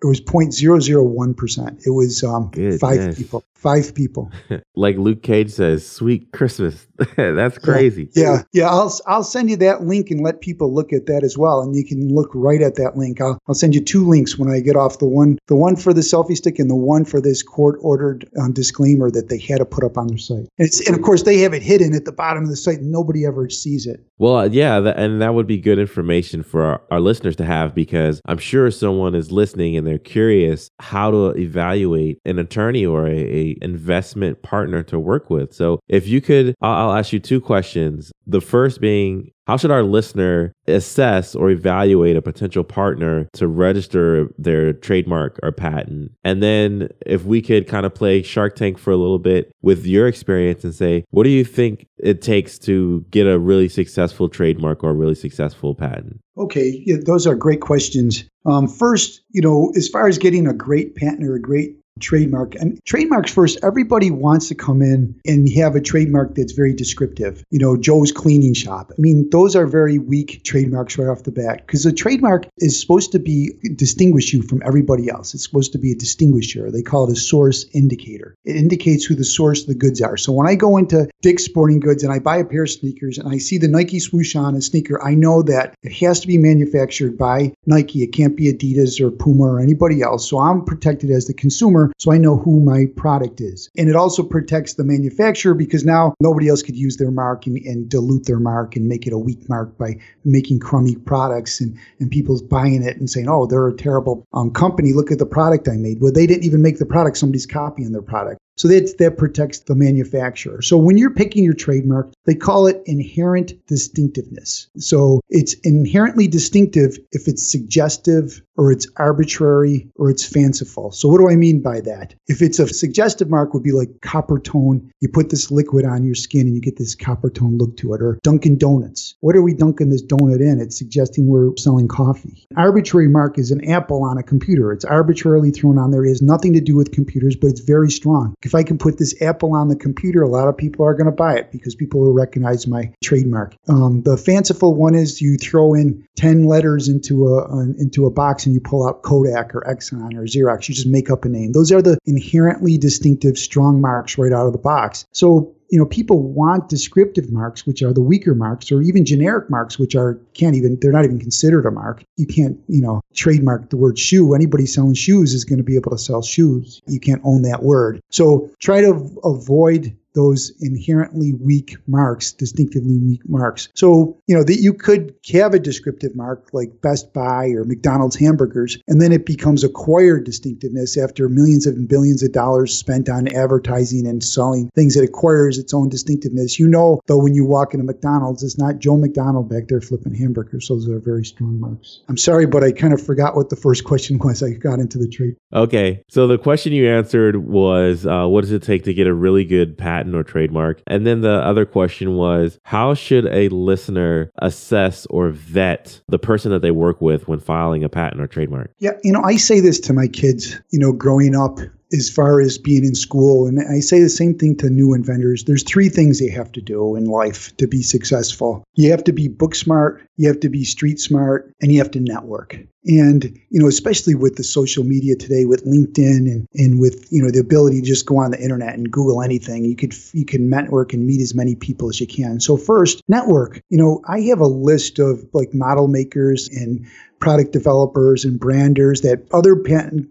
It 0.00 0.06
was 0.06 0.20
0.001%. 0.20 1.86
It 1.86 1.90
was 1.90 2.22
um, 2.22 2.52
five 2.78 3.16
people. 3.16 3.44
Five 3.54 3.92
people. 3.92 4.30
like 4.76 4.96
Luke 4.96 5.24
Cage 5.24 5.50
says, 5.50 5.84
"Sweet 5.84 6.30
Christmas." 6.30 6.86
That's 7.16 7.58
crazy. 7.58 8.08
Yeah. 8.14 8.22
yeah, 8.22 8.42
yeah. 8.52 8.68
I'll 8.68 8.96
I'll 9.08 9.24
send 9.24 9.50
you 9.50 9.56
that 9.56 9.82
link 9.82 10.12
and 10.12 10.20
let 10.20 10.40
people 10.40 10.72
look 10.72 10.92
at 10.92 11.06
that 11.06 11.24
as 11.24 11.36
well, 11.36 11.60
and 11.60 11.74
you 11.74 11.84
can 11.84 12.14
look 12.14 12.30
right 12.34 12.62
at 12.62 12.76
that 12.76 12.96
link. 12.96 13.20
I'll 13.20 13.36
I'll 13.48 13.56
send 13.56 13.74
you 13.74 13.80
two 13.80 14.08
links 14.08 14.38
when 14.38 14.48
I 14.48 14.60
get 14.60 14.76
off 14.76 15.00
the 15.00 15.08
one 15.08 15.40
the 15.48 15.56
one 15.56 15.74
for 15.74 15.92
the 15.92 16.02
selfie 16.02 16.36
stick 16.36 16.60
and 16.60 16.70
the 16.70 16.76
one 16.76 17.04
for 17.04 17.20
this 17.20 17.42
court 17.42 17.80
ordered 17.82 18.28
um, 18.40 18.52
disclaimer 18.52 19.10
that 19.10 19.28
they 19.28 19.38
had 19.38 19.58
to 19.58 19.64
put 19.64 19.82
up 19.82 19.98
on 19.98 20.06
their 20.06 20.18
site. 20.18 20.48
And, 20.58 20.70
and 20.86 20.96
of 20.96 21.02
course 21.02 21.24
they 21.24 21.38
have 21.38 21.52
it 21.52 21.62
hidden 21.62 21.96
at 21.96 22.04
the 22.04 22.12
bottom 22.12 22.44
of 22.44 22.50
the 22.50 22.56
site, 22.56 22.78
and 22.78 22.92
nobody 22.92 23.26
ever 23.26 23.50
sees 23.50 23.86
it. 23.86 24.06
Well, 24.18 24.36
uh, 24.36 24.48
yeah, 24.48 24.78
that, 24.78 24.98
and 24.98 25.20
that 25.20 25.34
would 25.34 25.48
be 25.48 25.58
good 25.58 25.80
information 25.80 26.44
for 26.44 26.62
our, 26.62 26.82
our 26.92 27.00
listeners 27.00 27.34
to 27.36 27.44
have 27.44 27.74
because 27.74 28.20
I'm 28.24 28.38
sure 28.38 28.70
someone 28.70 29.16
is 29.16 29.32
listening 29.32 29.76
and 29.76 29.87
they're 29.88 29.98
curious 29.98 30.70
how 30.78 31.10
to 31.10 31.30
evaluate 31.38 32.20
an 32.24 32.38
attorney 32.38 32.84
or 32.84 33.06
a, 33.06 33.16
a 33.16 33.56
investment 33.62 34.42
partner 34.42 34.82
to 34.84 34.98
work 34.98 35.30
with. 35.30 35.54
So 35.54 35.80
if 35.88 36.06
you 36.06 36.20
could, 36.20 36.54
I'll, 36.60 36.90
I'll 36.90 36.96
ask 36.98 37.12
you 37.12 37.20
two 37.20 37.40
questions. 37.40 38.12
The 38.26 38.40
first 38.40 38.80
being, 38.80 39.32
how 39.48 39.56
should 39.56 39.70
our 39.70 39.82
listener 39.82 40.52
assess 40.66 41.34
or 41.34 41.48
evaluate 41.48 42.16
a 42.16 42.22
potential 42.22 42.62
partner 42.62 43.26
to 43.32 43.48
register 43.48 44.28
their 44.36 44.74
trademark 44.74 45.40
or 45.42 45.50
patent? 45.52 46.12
And 46.22 46.42
then 46.42 46.90
if 47.06 47.24
we 47.24 47.40
could 47.40 47.66
kind 47.66 47.86
of 47.86 47.94
play 47.94 48.22
Shark 48.22 48.56
Tank 48.56 48.76
for 48.76 48.90
a 48.90 48.98
little 48.98 49.18
bit 49.18 49.50
with 49.62 49.86
your 49.86 50.06
experience 50.06 50.64
and 50.64 50.74
say, 50.74 51.04
what 51.10 51.24
do 51.24 51.30
you 51.30 51.44
think 51.44 51.86
it 51.96 52.20
takes 52.20 52.58
to 52.60 53.06
get 53.10 53.26
a 53.26 53.38
really 53.38 53.70
successful 53.70 54.28
trademark 54.28 54.84
or 54.84 54.90
a 54.90 54.94
really 54.94 55.14
successful 55.14 55.74
patent? 55.74 56.20
Okay, 56.36 56.82
yeah, 56.84 56.96
those 57.04 57.26
are 57.26 57.34
great 57.34 57.62
questions. 57.62 58.24
Um, 58.44 58.68
first, 58.68 59.22
you 59.30 59.40
know, 59.40 59.72
as 59.76 59.88
far 59.88 60.08
as 60.08 60.18
getting 60.18 60.46
a 60.46 60.52
great 60.52 60.94
patent 60.94 61.24
or 61.24 61.34
a 61.34 61.40
great 61.40 61.74
trademark. 62.00 62.54
And 62.56 62.84
trademarks 62.84 63.32
first, 63.32 63.58
everybody 63.62 64.10
wants 64.10 64.48
to 64.48 64.54
come 64.54 64.82
in 64.82 65.18
and 65.26 65.50
have 65.52 65.74
a 65.74 65.80
trademark 65.80 66.34
that's 66.34 66.52
very 66.52 66.74
descriptive. 66.74 67.44
You 67.50 67.58
know, 67.58 67.76
Joe's 67.76 68.12
cleaning 68.12 68.54
shop. 68.54 68.92
I 68.96 69.00
mean, 69.00 69.28
those 69.30 69.56
are 69.56 69.66
very 69.66 69.98
weak 69.98 70.42
trademarks 70.44 70.98
right 70.98 71.08
off 71.08 71.24
the 71.24 71.32
bat 71.32 71.66
because 71.66 71.84
a 71.86 71.92
trademark 71.92 72.46
is 72.58 72.80
supposed 72.80 73.12
to 73.12 73.18
be 73.18 73.52
distinguish 73.76 74.32
you 74.32 74.42
from 74.42 74.62
everybody 74.64 75.08
else. 75.08 75.34
It's 75.34 75.44
supposed 75.44 75.72
to 75.72 75.78
be 75.78 75.92
a 75.92 75.96
distinguisher. 75.96 76.70
They 76.70 76.82
call 76.82 77.08
it 77.08 77.12
a 77.12 77.20
source 77.20 77.66
indicator. 77.72 78.34
It 78.44 78.56
indicates 78.56 79.04
who 79.04 79.14
the 79.14 79.24
source 79.24 79.62
of 79.62 79.68
the 79.68 79.74
goods 79.74 80.00
are. 80.00 80.16
So 80.16 80.32
when 80.32 80.46
I 80.46 80.54
go 80.54 80.76
into 80.76 81.08
Dick's 81.22 81.44
Sporting 81.44 81.80
Goods 81.80 82.02
and 82.02 82.12
I 82.12 82.18
buy 82.18 82.36
a 82.36 82.44
pair 82.44 82.62
of 82.64 82.70
sneakers 82.70 83.18
and 83.18 83.28
I 83.32 83.38
see 83.38 83.58
the 83.58 83.68
Nike 83.68 84.00
swoosh 84.00 84.36
on 84.36 84.54
a 84.54 84.62
sneaker, 84.62 85.02
I 85.02 85.14
know 85.14 85.42
that 85.42 85.74
it 85.82 85.92
has 85.94 86.20
to 86.20 86.26
be 86.26 86.38
manufactured 86.38 87.18
by 87.18 87.52
Nike. 87.66 88.02
It 88.02 88.12
can't 88.12 88.36
be 88.36 88.52
Adidas 88.52 89.00
or 89.00 89.10
Puma 89.10 89.44
or 89.44 89.60
anybody 89.60 90.02
else. 90.02 90.28
So 90.28 90.38
I'm 90.38 90.64
protected 90.64 91.10
as 91.10 91.26
the 91.26 91.34
consumer 91.34 91.87
so 91.98 92.12
I 92.12 92.18
know 92.18 92.36
who 92.36 92.60
my 92.60 92.86
product 92.96 93.40
is. 93.40 93.70
And 93.76 93.88
it 93.88 93.96
also 93.96 94.22
protects 94.22 94.74
the 94.74 94.84
manufacturer 94.84 95.54
because 95.54 95.84
now 95.84 96.14
nobody 96.20 96.48
else 96.48 96.62
could 96.62 96.76
use 96.76 96.96
their 96.96 97.10
mark 97.10 97.46
and, 97.46 97.56
and 97.58 97.88
dilute 97.88 98.26
their 98.26 98.40
mark 98.40 98.76
and 98.76 98.86
make 98.86 99.06
it 99.06 99.12
a 99.12 99.18
weak 99.18 99.48
mark 99.48 99.76
by 99.78 99.98
making 100.24 100.60
crummy 100.60 100.96
products 100.96 101.60
and, 101.60 101.78
and 102.00 102.10
people's 102.10 102.42
buying 102.42 102.82
it 102.82 102.96
and 102.96 103.08
saying, 103.08 103.28
oh, 103.28 103.46
they're 103.46 103.68
a 103.68 103.76
terrible 103.76 104.26
um, 104.32 104.50
company. 104.50 104.92
Look 104.92 105.10
at 105.10 105.18
the 105.18 105.26
product 105.26 105.68
I 105.68 105.76
made. 105.76 106.00
Well, 106.00 106.12
they 106.12 106.26
didn't 106.26 106.44
even 106.44 106.62
make 106.62 106.78
the 106.78 106.86
product, 106.86 107.18
somebody's 107.18 107.46
copying 107.46 107.92
their 107.92 108.02
product. 108.02 108.40
So 108.58 108.68
that, 108.68 108.96
that 108.98 109.16
protects 109.16 109.60
the 109.60 109.76
manufacturer. 109.76 110.62
So 110.62 110.76
when 110.76 110.98
you're 110.98 111.14
picking 111.14 111.44
your 111.44 111.54
trademark, 111.54 112.12
they 112.24 112.34
call 112.34 112.66
it 112.66 112.82
inherent 112.86 113.54
distinctiveness. 113.66 114.68
So 114.78 115.20
it's 115.28 115.54
inherently 115.62 116.26
distinctive 116.26 116.98
if 117.12 117.28
it's 117.28 117.48
suggestive 117.48 118.42
or 118.56 118.72
it's 118.72 118.88
arbitrary 118.96 119.88
or 119.94 120.10
it's 120.10 120.24
fanciful. 120.24 120.90
So 120.90 121.08
what 121.08 121.18
do 121.18 121.30
I 121.30 121.36
mean 121.36 121.62
by 121.62 121.80
that? 121.82 122.14
If 122.26 122.42
it's 122.42 122.58
a 122.58 122.66
suggestive 122.66 123.30
mark 123.30 123.54
would 123.54 123.62
be 123.62 123.72
like 123.72 123.88
Coppertone. 124.00 124.90
You 125.00 125.08
put 125.08 125.30
this 125.30 125.50
liquid 125.50 125.84
on 125.84 126.04
your 126.04 126.14
skin 126.14 126.46
and 126.46 126.54
you 126.54 126.60
get 126.60 126.76
this 126.76 126.94
copper 126.94 127.30
tone 127.30 127.58
look 127.58 127.76
to 127.78 127.94
it. 127.94 128.02
Or 128.02 128.18
Dunkin' 128.22 128.58
Donuts. 128.58 129.14
What 129.20 129.36
are 129.36 129.42
we 129.42 129.54
dunking 129.54 129.90
this 129.90 130.04
donut 130.04 130.40
in? 130.40 130.60
It's 130.60 130.76
suggesting 130.76 131.26
we're 131.26 131.56
selling 131.56 131.88
coffee. 131.88 132.46
Arbitrary 132.56 133.08
mark 133.08 133.38
is 133.38 133.50
an 133.50 133.64
apple 133.70 134.02
on 134.02 134.18
a 134.18 134.22
computer. 134.22 134.72
It's 134.72 134.84
arbitrarily 134.84 135.50
thrown 135.50 135.78
on 135.78 135.90
there. 135.90 136.04
It 136.04 136.08
has 136.08 136.22
nothing 136.22 136.52
to 136.54 136.60
do 136.60 136.76
with 136.76 136.92
computers, 136.92 137.36
but 137.36 137.48
it's 137.48 137.60
very 137.60 137.90
strong 137.90 138.34
if 138.48 138.54
I 138.54 138.62
can 138.62 138.78
put 138.78 138.98
this 138.98 139.20
apple 139.20 139.54
on 139.54 139.68
the 139.68 139.76
computer, 139.76 140.22
a 140.22 140.28
lot 140.28 140.48
of 140.48 140.56
people 140.56 140.86
are 140.86 140.94
going 140.94 141.06
to 141.06 141.12
buy 141.12 141.36
it 141.36 141.52
because 141.52 141.74
people 141.74 142.00
will 142.00 142.14
recognize 142.14 142.66
my 142.66 142.90
trademark. 143.04 143.54
Um, 143.68 144.02
the 144.02 144.16
fanciful 144.16 144.74
one 144.74 144.94
is 144.94 145.20
you 145.20 145.36
throw 145.36 145.74
in 145.74 146.08
10 146.16 146.44
letters 146.44 146.88
into 146.88 147.28
a, 147.28 147.44
an, 147.58 147.76
into 147.78 148.06
a 148.06 148.10
box 148.10 148.46
and 148.46 148.54
you 148.54 148.60
pull 148.60 148.88
out 148.88 149.02
Kodak 149.02 149.54
or 149.54 149.60
Exxon 149.60 150.14
or 150.14 150.22
Xerox. 150.22 150.68
You 150.68 150.74
just 150.74 150.86
make 150.86 151.10
up 151.10 151.26
a 151.26 151.28
name. 151.28 151.52
Those 151.52 151.70
are 151.72 151.82
the 151.82 151.98
inherently 152.06 152.78
distinctive 152.78 153.36
strong 153.36 153.82
marks 153.82 154.16
right 154.16 154.32
out 154.32 154.46
of 154.46 154.52
the 154.52 154.58
box. 154.58 155.06
So 155.12 155.54
you 155.70 155.78
know, 155.78 155.86
people 155.86 156.22
want 156.22 156.68
descriptive 156.68 157.30
marks, 157.30 157.66
which 157.66 157.82
are 157.82 157.92
the 157.92 158.00
weaker 158.00 158.34
marks, 158.34 158.72
or 158.72 158.80
even 158.82 159.04
generic 159.04 159.50
marks, 159.50 159.78
which 159.78 159.94
are 159.94 160.18
can't 160.34 160.56
even 160.56 160.78
they're 160.80 160.92
not 160.92 161.04
even 161.04 161.18
considered 161.18 161.66
a 161.66 161.70
mark. 161.70 162.02
You 162.16 162.26
can't, 162.26 162.58
you 162.68 162.80
know, 162.80 163.02
trademark 163.14 163.70
the 163.70 163.76
word 163.76 163.98
shoe. 163.98 164.34
Anybody 164.34 164.66
selling 164.66 164.94
shoes 164.94 165.34
is 165.34 165.44
going 165.44 165.58
to 165.58 165.64
be 165.64 165.76
able 165.76 165.90
to 165.90 165.98
sell 165.98 166.22
shoes. 166.22 166.80
You 166.86 167.00
can't 167.00 167.20
own 167.24 167.42
that 167.42 167.62
word. 167.62 168.00
So 168.10 168.50
try 168.60 168.80
to 168.80 169.20
avoid 169.24 169.96
those 170.18 170.50
inherently 170.60 171.32
weak 171.34 171.76
marks, 171.86 172.32
distinctively 172.32 172.98
weak 172.98 173.20
marks. 173.28 173.68
So, 173.74 174.20
you 174.26 174.36
know, 174.36 174.42
that 174.42 174.58
you 174.58 174.74
could 174.74 175.14
have 175.32 175.54
a 175.54 175.60
descriptive 175.60 176.16
mark 176.16 176.48
like 176.52 176.80
Best 176.82 177.12
Buy 177.12 177.50
or 177.50 177.62
McDonald's 177.62 178.16
hamburgers, 178.16 178.78
and 178.88 179.00
then 179.00 179.12
it 179.12 179.24
becomes 179.24 179.62
acquired 179.62 180.24
distinctiveness 180.24 180.98
after 180.98 181.28
millions 181.28 181.66
and 181.66 181.88
billions 181.88 182.24
of 182.24 182.32
dollars 182.32 182.76
spent 182.76 183.08
on 183.08 183.28
advertising 183.28 184.08
and 184.08 184.24
selling 184.24 184.70
things 184.74 184.96
that 184.96 185.04
acquires 185.04 185.56
its 185.56 185.72
own 185.72 185.88
distinctiveness. 185.88 186.58
You 186.58 186.66
know, 186.66 187.00
though, 187.06 187.22
when 187.22 187.34
you 187.34 187.44
walk 187.44 187.72
into 187.72 187.86
McDonald's, 187.86 188.42
it's 188.42 188.58
not 188.58 188.80
Joe 188.80 188.96
McDonald 188.96 189.48
back 189.48 189.68
there 189.68 189.80
flipping 189.80 190.16
hamburgers. 190.16 190.66
Those 190.66 190.88
are 190.88 190.98
very 190.98 191.24
strong 191.24 191.60
marks. 191.60 192.00
I'm 192.08 192.16
sorry, 192.16 192.46
but 192.46 192.64
I 192.64 192.72
kind 192.72 192.92
of 192.92 193.00
forgot 193.00 193.36
what 193.36 193.50
the 193.50 193.56
first 193.56 193.84
question 193.84 194.18
was. 194.18 194.42
I 194.42 194.50
got 194.50 194.80
into 194.80 194.98
the 194.98 195.08
trade. 195.08 195.36
Okay. 195.52 196.02
So 196.08 196.26
the 196.26 196.38
question 196.38 196.72
you 196.72 196.88
answered 196.88 197.36
was 197.36 198.04
uh, 198.04 198.26
what 198.26 198.40
does 198.40 198.50
it 198.50 198.64
take 198.64 198.82
to 198.84 198.94
get 198.94 199.06
a 199.06 199.14
really 199.14 199.44
good 199.44 199.78
patent 199.78 200.07
or 200.14 200.22
trademark? 200.22 200.82
And 200.86 201.06
then 201.06 201.20
the 201.20 201.44
other 201.44 201.64
question 201.64 202.14
was 202.14 202.58
how 202.62 202.94
should 202.94 203.26
a 203.26 203.48
listener 203.48 204.30
assess 204.38 205.06
or 205.06 205.30
vet 205.30 206.00
the 206.08 206.18
person 206.18 206.50
that 206.52 206.62
they 206.62 206.70
work 206.70 207.00
with 207.00 207.28
when 207.28 207.40
filing 207.40 207.84
a 207.84 207.88
patent 207.88 208.22
or 208.22 208.26
trademark? 208.26 208.72
Yeah. 208.78 208.92
You 209.02 209.12
know, 209.12 209.22
I 209.22 209.36
say 209.36 209.60
this 209.60 209.80
to 209.80 209.92
my 209.92 210.08
kids, 210.08 210.60
you 210.70 210.78
know, 210.78 210.92
growing 210.92 211.34
up 211.34 211.58
as 211.92 212.10
far 212.10 212.40
as 212.40 212.58
being 212.58 212.84
in 212.84 212.94
school. 212.94 213.46
And 213.46 213.60
I 213.60 213.80
say 213.80 214.00
the 214.00 214.08
same 214.08 214.34
thing 214.34 214.56
to 214.58 214.70
new 214.70 214.94
inventors. 214.94 215.44
There's 215.44 215.62
three 215.62 215.88
things 215.88 216.18
they 216.18 216.30
have 216.30 216.52
to 216.52 216.60
do 216.60 216.96
in 216.96 217.06
life 217.06 217.56
to 217.56 217.66
be 217.66 217.82
successful. 217.82 218.64
You 218.74 218.90
have 218.90 219.04
to 219.04 219.12
be 219.12 219.28
book 219.28 219.54
smart, 219.54 220.02
you 220.16 220.28
have 220.28 220.40
to 220.40 220.48
be 220.48 220.64
street 220.64 221.00
smart, 221.00 221.52
and 221.60 221.72
you 221.72 221.78
have 221.78 221.90
to 221.92 222.00
network. 222.00 222.58
And, 222.84 223.24
you 223.50 223.60
know, 223.60 223.68
especially 223.68 224.14
with 224.14 224.36
the 224.36 224.44
social 224.44 224.82
media 224.84 225.14
today 225.14 225.44
with 225.44 225.66
LinkedIn 225.66 226.30
and, 226.30 226.46
and 226.54 226.80
with, 226.80 227.06
you 227.12 227.22
know, 227.22 227.30
the 227.30 227.40
ability 227.40 227.80
to 227.80 227.86
just 227.86 228.06
go 228.06 228.18
on 228.18 228.30
the 228.30 228.42
internet 228.42 228.74
and 228.74 228.90
Google 228.90 229.20
anything, 229.20 229.64
you 229.64 229.76
could 229.76 229.94
you 230.12 230.24
can 230.24 230.48
network 230.48 230.92
and 230.94 231.06
meet 231.06 231.20
as 231.20 231.34
many 231.34 231.54
people 231.54 231.90
as 231.90 232.00
you 232.00 232.06
can. 232.06 232.40
So 232.40 232.56
first, 232.56 233.02
network. 233.08 233.60
You 233.68 233.78
know, 233.78 234.00
I 234.08 234.20
have 234.22 234.40
a 234.40 234.46
list 234.46 234.98
of 234.98 235.26
like 235.34 235.52
model 235.52 235.88
makers 235.88 236.48
and 236.48 236.86
product 237.20 237.52
developers 237.52 238.24
and 238.24 238.38
branders 238.38 239.00
that 239.02 239.26
other 239.32 239.56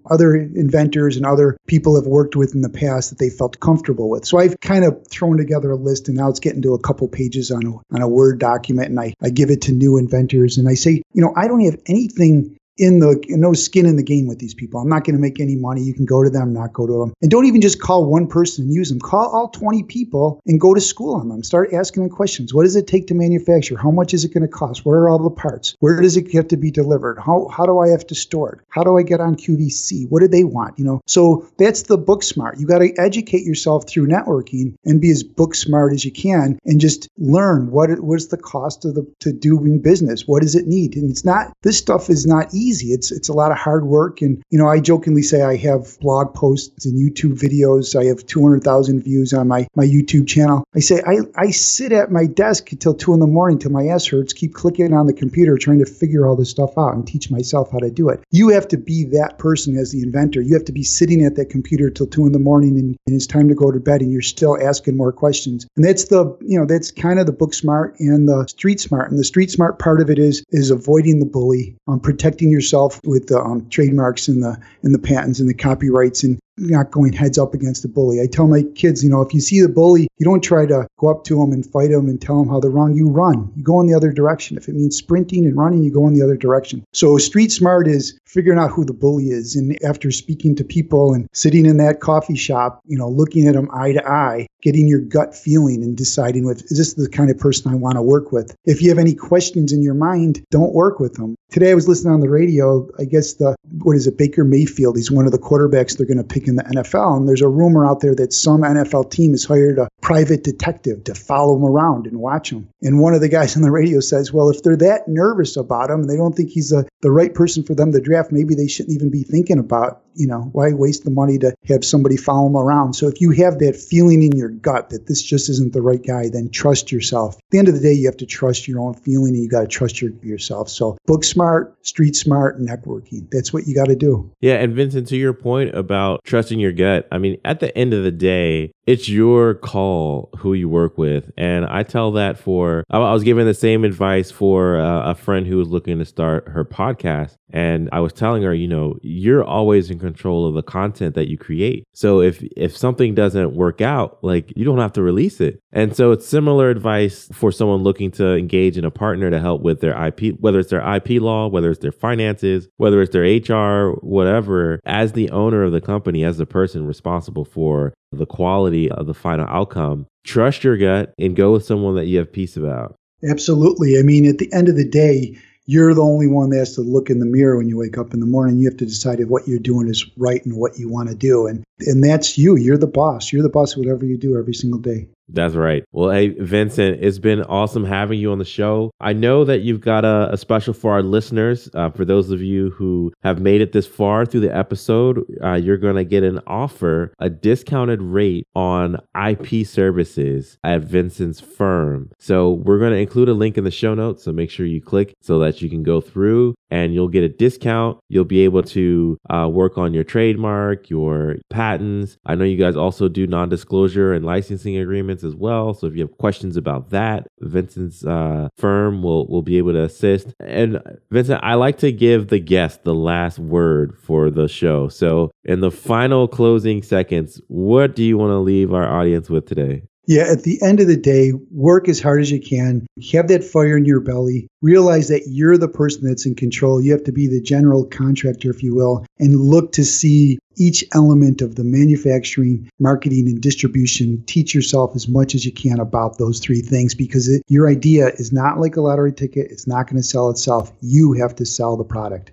other 0.09 0.35
inventors 0.35 1.17
and 1.17 1.25
other 1.25 1.57
people 1.67 1.95
have 1.95 2.05
worked 2.05 2.35
with 2.35 2.53
in 2.53 2.61
the 2.61 2.69
past 2.69 3.09
that 3.09 3.19
they 3.19 3.29
felt 3.29 3.59
comfortable 3.59 4.09
with. 4.09 4.25
So 4.25 4.37
I've 4.37 4.59
kind 4.59 4.83
of 4.83 5.05
thrown 5.07 5.37
together 5.37 5.71
a 5.71 5.75
list 5.75 6.07
and 6.07 6.17
now 6.17 6.29
it's 6.29 6.39
getting 6.39 6.61
to 6.63 6.73
a 6.73 6.79
couple 6.79 7.07
pages 7.07 7.51
on 7.51 7.65
a, 7.65 7.71
on 7.95 8.01
a 8.01 8.07
Word 8.07 8.39
document 8.39 8.89
and 8.89 8.99
I, 8.99 9.13
I 9.21 9.29
give 9.29 9.49
it 9.49 9.61
to 9.63 9.71
new 9.71 9.97
inventors 9.97 10.57
and 10.57 10.67
I 10.67 10.73
say, 10.73 11.01
you 11.13 11.21
know, 11.21 11.33
I 11.35 11.47
don't 11.47 11.63
have 11.65 11.79
anything 11.85 12.56
in 12.77 12.99
the 12.99 13.23
no 13.29 13.53
skin 13.53 13.85
in 13.85 13.95
the 13.95 14.03
game 14.03 14.27
with 14.27 14.39
these 14.39 14.53
people. 14.53 14.79
I'm 14.79 14.89
not 14.89 15.03
going 15.03 15.15
to 15.15 15.21
make 15.21 15.39
any 15.39 15.55
money. 15.55 15.81
You 15.81 15.93
can 15.93 16.05
go 16.05 16.23
to 16.23 16.29
them, 16.29 16.53
not 16.53 16.73
go 16.73 16.85
to 16.85 16.93
them. 16.93 17.13
And 17.21 17.31
don't 17.31 17.45
even 17.45 17.61
just 17.61 17.81
call 17.81 18.05
one 18.05 18.27
person 18.27 18.65
and 18.65 18.73
use 18.73 18.89
them. 18.89 18.99
Call 18.99 19.29
all 19.29 19.49
20 19.49 19.83
people 19.83 20.39
and 20.45 20.59
go 20.59 20.73
to 20.73 20.81
school 20.81 21.15
on 21.15 21.29
them. 21.29 21.43
Start 21.43 21.73
asking 21.73 22.03
them 22.03 22.09
questions. 22.09 22.53
What 22.53 22.63
does 22.63 22.75
it 22.75 22.87
take 22.87 23.07
to 23.07 23.13
manufacture? 23.13 23.77
How 23.77 23.91
much 23.91 24.13
is 24.13 24.23
it 24.23 24.33
going 24.33 24.43
to 24.43 24.47
cost? 24.47 24.85
What 24.85 24.93
are 24.93 25.09
all 25.09 25.19
the 25.19 25.29
parts? 25.29 25.75
Where 25.79 26.01
does 26.01 26.17
it 26.17 26.31
have 26.33 26.47
to 26.49 26.57
be 26.57 26.71
delivered? 26.71 27.19
How, 27.19 27.47
how 27.47 27.65
do 27.65 27.79
I 27.79 27.89
have 27.89 28.05
to 28.07 28.15
store 28.15 28.53
it? 28.53 28.59
How 28.69 28.83
do 28.83 28.97
I 28.97 29.03
get 29.03 29.19
on 29.19 29.35
QVC? 29.35 30.09
What 30.09 30.21
do 30.21 30.27
they 30.27 30.43
want? 30.43 30.77
You 30.77 30.85
know, 30.85 31.01
so 31.07 31.47
that's 31.57 31.83
the 31.83 31.97
book 31.97 32.23
smart. 32.23 32.59
You 32.59 32.67
got 32.67 32.79
to 32.79 32.93
educate 32.97 33.43
yourself 33.43 33.89
through 33.89 34.07
networking 34.07 34.75
and 34.85 35.01
be 35.01 35.09
as 35.11 35.23
book 35.23 35.55
smart 35.55 35.93
as 35.93 36.05
you 36.05 36.11
can 36.11 36.59
and 36.65 36.79
just 36.79 37.09
learn 37.17 37.71
what 37.71 37.87
what's 38.01 38.27
the 38.27 38.37
cost 38.37 38.85
of 38.85 38.95
the 38.95 39.07
to 39.19 39.31
doing 39.31 39.79
business. 39.81 40.27
What 40.27 40.41
does 40.41 40.55
it 40.55 40.67
need? 40.67 40.95
And 40.95 41.09
it's 41.09 41.25
not 41.25 41.53
this 41.63 41.77
stuff 41.77 42.09
is 42.09 42.25
not 42.25 42.53
easy 42.53 42.66
easy. 42.67 42.87
It's 42.87 43.11
it's 43.11 43.29
a 43.29 43.33
lot 43.33 43.51
of 43.51 43.57
hard 43.57 43.85
work, 43.85 44.21
and 44.21 44.43
you 44.49 44.59
know 44.59 44.67
I 44.67 44.79
jokingly 44.79 45.21
say 45.21 45.41
I 45.41 45.55
have 45.57 45.97
blog 45.99 46.33
posts 46.33 46.85
and 46.85 46.97
YouTube 46.97 47.39
videos. 47.39 47.99
I 47.99 48.05
have 48.05 48.25
200,000 48.25 49.03
views 49.03 49.33
on 49.33 49.47
my 49.47 49.67
my 49.75 49.85
YouTube 49.85 50.27
channel. 50.27 50.63
I 50.75 50.79
say 50.79 51.01
I 51.05 51.19
I 51.35 51.51
sit 51.51 51.91
at 51.91 52.11
my 52.11 52.25
desk 52.25 52.71
until 52.71 52.93
two 52.93 53.13
in 53.13 53.19
the 53.19 53.27
morning 53.27 53.59
till 53.59 53.71
my 53.71 53.87
ass 53.87 54.05
hurts. 54.05 54.33
Keep 54.33 54.53
clicking 54.53 54.93
on 54.93 55.07
the 55.07 55.13
computer 55.13 55.57
trying 55.57 55.79
to 55.79 55.85
figure 55.85 56.27
all 56.27 56.35
this 56.35 56.49
stuff 56.49 56.77
out 56.77 56.93
and 56.93 57.07
teach 57.07 57.31
myself 57.31 57.71
how 57.71 57.79
to 57.79 57.89
do 57.89 58.09
it. 58.09 58.23
You 58.31 58.49
have 58.49 58.67
to 58.69 58.77
be 58.77 59.05
that 59.05 59.37
person 59.37 59.77
as 59.77 59.91
the 59.91 60.01
inventor. 60.01 60.41
You 60.41 60.53
have 60.53 60.65
to 60.65 60.71
be 60.71 60.83
sitting 60.83 61.23
at 61.23 61.35
that 61.35 61.49
computer 61.49 61.89
till 61.89 62.07
two 62.07 62.25
in 62.25 62.31
the 62.31 62.39
morning, 62.39 62.77
and, 62.77 62.97
and 63.07 63.15
it's 63.15 63.27
time 63.27 63.47
to 63.49 63.55
go 63.55 63.71
to 63.71 63.79
bed, 63.79 64.01
and 64.01 64.11
you're 64.11 64.21
still 64.21 64.57
asking 64.61 64.97
more 64.97 65.11
questions. 65.11 65.67
And 65.75 65.85
that's 65.85 66.05
the 66.05 66.37
you 66.41 66.59
know 66.59 66.65
that's 66.65 66.91
kind 66.91 67.19
of 67.19 67.25
the 67.25 67.31
book 67.31 67.53
smart 67.53 67.99
and 67.99 68.27
the 68.27 68.45
street 68.47 68.79
smart. 68.79 69.09
And 69.09 69.19
the 69.19 69.23
street 69.23 69.51
smart 69.51 69.79
part 69.79 70.01
of 70.01 70.09
it 70.09 70.19
is 70.19 70.43
is 70.51 70.71
avoiding 70.71 71.19
the 71.19 71.25
bully, 71.25 71.75
um, 71.87 71.99
protecting 71.99 72.49
yourself 72.57 72.99
with 73.05 73.27
the 73.27 73.39
um, 73.39 73.69
trademarks 73.69 74.27
and 74.27 74.43
the 74.43 74.57
and 74.81 74.93
the 74.93 74.99
patents 74.99 75.39
and 75.39 75.47
the 75.47 75.53
copyrights 75.53 76.23
and 76.23 76.39
not 76.57 76.91
going 76.91 77.13
heads 77.13 77.37
up 77.37 77.53
against 77.53 77.85
a 77.85 77.87
bully. 77.87 78.21
I 78.21 78.27
tell 78.27 78.47
my 78.47 78.63
kids, 78.75 79.03
you 79.03 79.09
know, 79.09 79.21
if 79.21 79.33
you 79.33 79.39
see 79.39 79.61
the 79.61 79.69
bully, 79.69 80.07
you 80.17 80.25
don't 80.25 80.43
try 80.43 80.65
to 80.65 80.87
go 80.97 81.09
up 81.09 81.23
to 81.25 81.39
them 81.39 81.51
and 81.51 81.65
fight 81.65 81.91
them 81.91 82.07
and 82.07 82.21
tell 82.21 82.39
them 82.39 82.49
how 82.49 82.59
they're 82.59 82.71
wrong. 82.71 82.93
You 82.93 83.09
run. 83.09 83.51
You 83.55 83.63
go 83.63 83.79
in 83.79 83.87
the 83.87 83.93
other 83.93 84.11
direction. 84.11 84.57
If 84.57 84.67
it 84.67 84.75
means 84.75 84.97
sprinting 84.97 85.45
and 85.45 85.55
running, 85.55 85.83
you 85.83 85.91
go 85.91 86.07
in 86.07 86.13
the 86.13 86.23
other 86.23 86.37
direction. 86.37 86.83
So 86.93 87.17
street 87.17 87.51
smart 87.51 87.87
is 87.87 88.19
figuring 88.25 88.59
out 88.59 88.71
who 88.71 88.85
the 88.85 88.93
bully 88.93 89.29
is. 89.29 89.55
And 89.55 89.77
after 89.83 90.11
speaking 90.11 90.55
to 90.55 90.63
people 90.63 91.13
and 91.13 91.29
sitting 91.33 91.65
in 91.65 91.77
that 91.77 91.99
coffee 91.99 92.35
shop, 92.35 92.81
you 92.85 92.97
know, 92.97 93.09
looking 93.09 93.47
at 93.47 93.53
them 93.53 93.69
eye 93.71 93.93
to 93.93 94.07
eye, 94.07 94.47
getting 94.61 94.87
your 94.87 94.99
gut 94.99 95.35
feeling 95.35 95.83
and 95.83 95.95
deciding 95.95 96.45
with 96.45 96.63
is 96.71 96.77
this 96.77 96.93
the 96.93 97.09
kind 97.09 97.29
of 97.29 97.37
person 97.37 97.71
I 97.71 97.75
want 97.75 97.95
to 97.95 98.01
work 98.01 98.31
with? 98.31 98.55
If 98.65 98.81
you 98.81 98.89
have 98.89 98.97
any 98.97 99.13
questions 99.13 99.71
in 99.71 99.81
your 99.81 99.93
mind, 99.93 100.43
don't 100.49 100.73
work 100.73 100.99
with 100.99 101.13
them. 101.13 101.35
Today 101.49 101.71
I 101.71 101.75
was 101.75 101.87
listening 101.87 102.13
on 102.13 102.19
the 102.19 102.29
radio. 102.29 102.87
I 102.99 103.05
guess 103.05 103.33
the 103.33 103.55
what 103.83 103.95
is 103.95 104.07
it, 104.07 104.17
Baker 104.17 104.43
Mayfield? 104.43 104.97
He's 104.97 105.11
one 105.11 105.25
of 105.25 105.31
the 105.31 105.37
quarterbacks 105.37 105.97
they're 105.97 106.07
going 106.07 106.17
to 106.17 106.23
pick 106.23 106.46
in 106.47 106.55
the 106.55 106.63
NFL. 106.63 107.17
And 107.17 107.27
there's 107.27 107.41
a 107.41 107.47
rumor 107.47 107.85
out 107.85 107.99
there 107.99 108.15
that 108.15 108.33
some 108.33 108.61
NFL 108.61 109.11
team 109.11 109.31
has 109.31 109.45
hired 109.45 109.79
a 109.79 109.87
private 110.01 110.43
detective 110.43 111.03
to 111.05 111.15
follow 111.15 111.55
him 111.55 111.65
around 111.65 112.07
and 112.07 112.19
watch 112.19 112.51
him. 112.51 112.69
And 112.81 112.99
one 112.99 113.13
of 113.13 113.21
the 113.21 113.29
guys 113.29 113.55
on 113.55 113.61
the 113.61 113.71
radio 113.71 113.99
says, 113.99 114.31
well, 114.31 114.49
if 114.49 114.63
they're 114.63 114.77
that 114.77 115.07
nervous 115.07 115.57
about 115.57 115.89
him 115.89 116.01
and 116.01 116.09
they 116.09 116.17
don't 116.17 116.33
think 116.33 116.49
he's 116.49 116.71
a, 116.71 116.85
the 117.01 117.11
right 117.11 117.33
person 117.33 117.63
for 117.63 117.75
them 117.75 117.91
to 117.91 118.01
draft, 118.01 118.31
maybe 118.31 118.55
they 118.55 118.67
shouldn't 118.67 118.95
even 118.95 119.09
be 119.09 119.23
thinking 119.23 119.59
about 119.59 120.01
you 120.17 120.27
know, 120.27 120.49
why 120.51 120.73
waste 120.73 121.03
the 121.03 121.11
money 121.11 121.37
to 121.39 121.55
have 121.67 121.85
somebody 121.85 122.17
follow 122.17 122.47
them 122.47 122.57
around? 122.57 122.93
So 122.93 123.07
if 123.07 123.21
you 123.21 123.31
have 123.31 123.59
that 123.59 123.75
feeling 123.75 124.23
in 124.23 124.31
your 124.33 124.49
gut 124.49 124.89
that 124.89 125.07
this 125.07 125.21
just 125.21 125.49
isn't 125.49 125.73
the 125.73 125.81
right 125.81 126.03
guy, 126.05 126.29
then 126.29 126.49
trust 126.49 126.91
yourself. 126.91 127.35
At 127.35 127.41
the 127.51 127.59
end 127.59 127.67
of 127.67 127.75
the 127.75 127.79
day, 127.79 127.93
you 127.93 128.07
have 128.07 128.17
to 128.17 128.25
trust 128.25 128.67
your 128.67 128.79
own 128.79 128.93
feeling 128.93 129.33
and 129.33 129.43
you 129.43 129.49
got 129.49 129.61
to 129.61 129.67
trust 129.67 130.01
your, 130.01 130.11
yourself. 130.21 130.69
So 130.69 130.97
book 131.05 131.23
smart, 131.23 131.77
street 131.85 132.15
smart, 132.15 132.59
networking. 132.59 133.29
That's 133.31 133.53
what 133.53 133.67
you 133.67 133.75
got 133.75 133.87
to 133.87 133.95
do. 133.95 134.29
Yeah. 134.41 134.55
And 134.55 134.73
Vincent, 134.73 135.07
to 135.09 135.17
your 135.17 135.33
point 135.33 135.75
about 135.75 136.21
trusting 136.23 136.59
your 136.59 136.71
gut, 136.71 137.07
I 137.11 137.17
mean, 137.17 137.37
at 137.45 137.59
the 137.59 137.75
end 137.77 137.93
of 137.93 138.03
the 138.03 138.11
day, 138.11 138.71
it's 138.87 139.09
your 139.09 139.53
call 139.53 140.29
who 140.37 140.53
you 140.53 140.69
work 140.69 140.97
with. 140.97 141.29
And 141.37 141.65
I 141.65 141.83
tell 141.83 142.13
that 142.13 142.39
for, 142.39 142.85
I 142.89 142.99
was 142.99 143.23
given 143.23 143.45
the 143.45 143.53
same 143.53 143.83
advice 143.83 144.31
for 144.31 144.79
uh, 144.79 145.11
a 145.11 145.13
friend 145.13 145.45
who 145.45 145.57
was 145.57 145.67
looking 145.67 145.99
to 145.99 146.05
start 146.05 146.47
her 146.47 146.63
podcast. 146.63 147.35
And 147.49 147.89
I 147.91 147.99
was 147.99 148.13
telling 148.13 148.43
her, 148.43 148.53
you 148.53 148.67
know, 148.67 148.97
you're 149.01 149.43
always 149.43 149.89
in 149.89 149.99
control 149.99 150.47
of 150.47 150.53
the 150.53 150.63
content 150.63 151.15
that 151.15 151.29
you 151.29 151.37
create. 151.37 151.85
So 151.93 152.21
if 152.21 152.43
if 152.55 152.75
something 152.75 153.15
doesn't 153.15 153.53
work 153.55 153.79
out, 153.79 154.19
like 154.21 154.51
you 154.55 154.65
don't 154.65 154.79
have 154.79 154.93
to 154.93 155.01
release 155.01 155.39
it. 155.39 155.61
And 155.71 155.95
so 155.95 156.11
it's 156.11 156.27
similar 156.27 156.69
advice 156.69 157.29
for 157.31 157.51
someone 157.51 157.83
looking 157.83 158.11
to 158.11 158.35
engage 158.35 158.77
in 158.77 158.83
a 158.83 158.91
partner 158.91 159.29
to 159.29 159.39
help 159.39 159.61
with 159.61 159.79
their 159.79 159.95
IP, 160.07 160.35
whether 160.39 160.59
it's 160.59 160.71
their 160.71 160.95
IP 160.95 161.21
law, 161.21 161.47
whether 161.47 161.69
it's 161.69 161.79
their 161.79 161.91
finances, 161.91 162.67
whether 162.77 163.01
it's 163.01 163.13
their 163.13 163.23
HR, 163.23 163.93
whatever. 164.01 164.81
As 164.85 165.13
the 165.13 165.29
owner 165.29 165.63
of 165.63 165.71
the 165.71 165.81
company, 165.81 166.25
as 166.25 166.37
the 166.37 166.45
person 166.45 166.85
responsible 166.85 167.45
for 167.45 167.93
the 168.11 168.25
quality 168.25 168.89
of 168.89 169.05
the 169.05 169.13
final 169.13 169.47
outcome, 169.47 170.05
trust 170.25 170.63
your 170.63 170.77
gut 170.77 171.13
and 171.17 171.35
go 171.35 171.51
with 171.51 171.65
someone 171.65 171.95
that 171.95 172.05
you 172.05 172.17
have 172.17 172.31
peace 172.31 172.57
about. 172.57 172.95
Absolutely. 173.27 173.97
I 173.97 174.03
mean, 174.03 174.25
at 174.27 174.37
the 174.37 174.51
end 174.53 174.69
of 174.69 174.75
the 174.75 174.87
day, 174.87 175.37
you're 175.65 175.93
the 175.93 176.01
only 176.01 176.27
one 176.27 176.49
that 176.51 176.59
has 176.59 176.75
to 176.75 176.81
look 176.81 177.09
in 177.09 177.19
the 177.19 177.25
mirror 177.25 177.57
when 177.57 177.67
you 177.67 177.77
wake 177.77 177.97
up 177.97 178.13
in 178.13 178.21
the 178.21 178.25
morning. 178.25 178.57
You 178.57 178.69
have 178.69 178.77
to 178.77 178.85
decide 178.85 179.19
if 179.19 179.27
what 179.27 179.47
you're 179.47 179.59
doing 179.59 179.89
is 179.89 180.05
right 180.15 180.43
and 180.45 180.55
what 180.55 180.79
you 180.79 180.87
want 180.89 181.09
to 181.09 181.15
do. 181.15 181.45
And 181.45 181.63
and 181.81 182.03
that's 182.03 182.37
you. 182.37 182.55
You're 182.55 182.77
the 182.77 182.87
boss. 182.87 183.31
You're 183.31 183.43
the 183.43 183.49
boss 183.49 183.73
of 183.73 183.79
whatever 183.79 184.05
you 184.05 184.17
do 184.17 184.37
every 184.37 184.53
single 184.53 184.79
day. 184.79 185.07
That's 185.29 185.55
right. 185.55 185.83
Well, 185.91 186.09
hey, 186.09 186.29
Vincent, 186.29 186.99
it's 187.01 187.19
been 187.19 187.43
awesome 187.43 187.83
having 187.83 188.19
you 188.19 188.31
on 188.31 188.39
the 188.39 188.45
show. 188.45 188.91
I 188.99 189.13
know 189.13 189.43
that 189.43 189.61
you've 189.61 189.81
got 189.81 190.05
a, 190.05 190.29
a 190.31 190.37
special 190.37 190.73
for 190.73 190.93
our 190.93 191.03
listeners. 191.03 191.69
Uh, 191.73 191.89
for 191.89 192.05
those 192.05 192.31
of 192.31 192.41
you 192.41 192.69
who 192.71 193.11
have 193.23 193.41
made 193.41 193.61
it 193.61 193.73
this 193.73 193.87
far 193.87 194.25
through 194.25 194.41
the 194.41 194.55
episode, 194.55 195.23
uh, 195.43 195.53
you're 195.53 195.77
going 195.77 195.95
to 195.95 196.05
get 196.05 196.23
an 196.23 196.39
offer, 196.47 197.13
a 197.19 197.29
discounted 197.29 198.01
rate 198.01 198.47
on 198.55 198.97
IP 199.27 199.67
services 199.67 200.57
at 200.63 200.81
Vincent's 200.81 201.41
firm. 201.41 202.09
So 202.19 202.51
we're 202.51 202.79
going 202.79 202.93
to 202.93 202.99
include 202.99 203.29
a 203.29 203.33
link 203.33 203.57
in 203.57 203.63
the 203.65 203.71
show 203.71 203.93
notes. 203.93 204.23
So 204.23 204.31
make 204.31 204.49
sure 204.49 204.65
you 204.65 204.81
click 204.81 205.13
so 205.21 205.39
that 205.39 205.61
you 205.61 205.69
can 205.69 205.83
go 205.83 205.99
through 205.99 206.55
and 206.69 206.93
you'll 206.93 207.07
get 207.07 207.23
a 207.23 207.29
discount. 207.29 207.99
You'll 208.09 208.25
be 208.25 208.41
able 208.41 208.63
to 208.63 209.17
uh, 209.29 209.49
work 209.51 209.77
on 209.77 209.93
your 209.93 210.03
trademark, 210.03 210.89
your 210.89 211.37
patents. 211.49 212.17
I 212.25 212.35
know 212.35 212.45
you 212.45 212.57
guys 212.57 212.75
also 212.75 213.09
do 213.09 213.27
non 213.27 213.49
disclosure 213.49 214.13
and 214.13 214.25
licensing 214.25 214.77
agreements 214.77 215.16
as 215.23 215.35
well. 215.35 215.73
So 215.73 215.87
if 215.87 215.95
you 215.95 216.01
have 216.01 216.17
questions 216.17 216.57
about 216.57 216.89
that, 216.91 217.27
Vincent's 217.39 218.05
uh, 218.05 218.49
firm 218.57 219.01
will 219.03 219.27
will 219.27 219.41
be 219.41 219.57
able 219.57 219.73
to 219.73 219.83
assist. 219.83 220.33
And 220.39 220.81
Vincent, 221.11 221.39
I 221.43 221.55
like 221.55 221.77
to 221.79 221.91
give 221.91 222.27
the 222.27 222.39
guest 222.39 222.83
the 222.83 222.95
last 222.95 223.39
word 223.39 223.97
for 223.97 224.29
the 224.29 224.47
show. 224.47 224.87
So 224.87 225.31
in 225.43 225.61
the 225.61 225.71
final 225.71 226.27
closing 226.27 226.83
seconds, 226.83 227.41
what 227.47 227.95
do 227.95 228.03
you 228.03 228.17
want 228.17 228.31
to 228.31 228.37
leave 228.37 228.73
our 228.73 228.87
audience 228.87 229.29
with 229.29 229.45
today? 229.45 229.83
Yeah, 230.07 230.23
at 230.31 230.43
the 230.43 230.57
end 230.63 230.79
of 230.79 230.87
the 230.87 230.95
day, 230.95 231.33
work 231.51 231.89
as 231.89 232.01
hard 232.01 232.21
as 232.21 232.31
you 232.31 232.39
can. 232.39 232.87
Have 233.11 233.27
that 233.27 233.43
fire 233.43 233.75
in 233.75 233.83
your 233.83 233.99
belly. 233.99 234.47
Realize 234.61 235.09
that 235.09 235.23
you're 235.27 235.57
the 235.57 235.67
person 235.67 236.07
that's 236.07 236.25
in 236.25 236.33
control. 236.33 236.81
You 236.81 236.93
have 236.93 237.03
to 237.03 237.11
be 237.11 237.27
the 237.27 237.41
general 237.41 237.85
contractor, 237.85 238.49
if 238.49 238.63
you 238.63 238.73
will, 238.73 239.05
and 239.19 239.35
look 239.35 239.73
to 239.73 239.83
see 239.83 240.39
each 240.57 240.83
element 240.93 241.41
of 241.41 241.55
the 241.55 241.63
manufacturing, 241.63 242.69
marketing, 242.79 243.27
and 243.27 243.41
distribution. 243.41 244.23
Teach 244.25 244.53
yourself 244.53 244.95
as 244.95 245.07
much 245.07 245.35
as 245.35 245.45
you 245.45 245.51
can 245.51 245.79
about 245.79 246.17
those 246.17 246.39
three 246.39 246.61
things 246.61 246.93
because 246.93 247.27
it, 247.27 247.43
your 247.47 247.69
idea 247.69 248.07
is 248.15 248.33
not 248.33 248.59
like 248.59 248.75
a 248.75 248.81
lottery 248.81 249.13
ticket. 249.13 249.51
It's 249.51 249.67
not 249.67 249.87
going 249.87 249.97
to 249.97 250.03
sell 250.03 250.29
itself. 250.29 250.71
You 250.81 251.13
have 251.13 251.35
to 251.35 251.45
sell 251.45 251.77
the 251.77 251.83
product. 251.83 252.31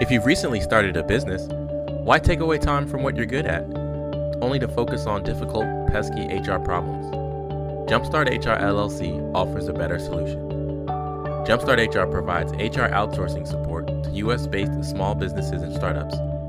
If 0.00 0.10
you've 0.10 0.26
recently 0.26 0.60
started 0.60 0.96
a 0.96 1.02
business, 1.02 1.46
why 2.04 2.18
take 2.18 2.40
away 2.40 2.58
time 2.58 2.86
from 2.86 3.02
what 3.02 3.16
you're 3.16 3.26
good 3.26 3.46
at? 3.46 3.64
Only 4.42 4.58
to 4.58 4.68
focus 4.68 5.06
on 5.06 5.22
difficult, 5.22 5.64
pesky 5.88 6.26
HR 6.26 6.58
problems. 6.58 7.06
Jumpstart 7.90 8.28
HR 8.28 8.60
LLC 8.60 9.34
offers 9.34 9.68
a 9.68 9.72
better 9.72 9.98
solution. 9.98 10.40
Jumpstart 11.46 11.94
HR 11.94 12.10
provides 12.10 12.52
HR 12.52 12.90
outsourcing 12.90 13.46
support 13.46 13.86
to 13.86 14.10
US 14.14 14.46
based 14.46 14.84
small 14.84 15.14
businesses 15.14 15.62
and 15.62 15.72
startups 15.72 16.16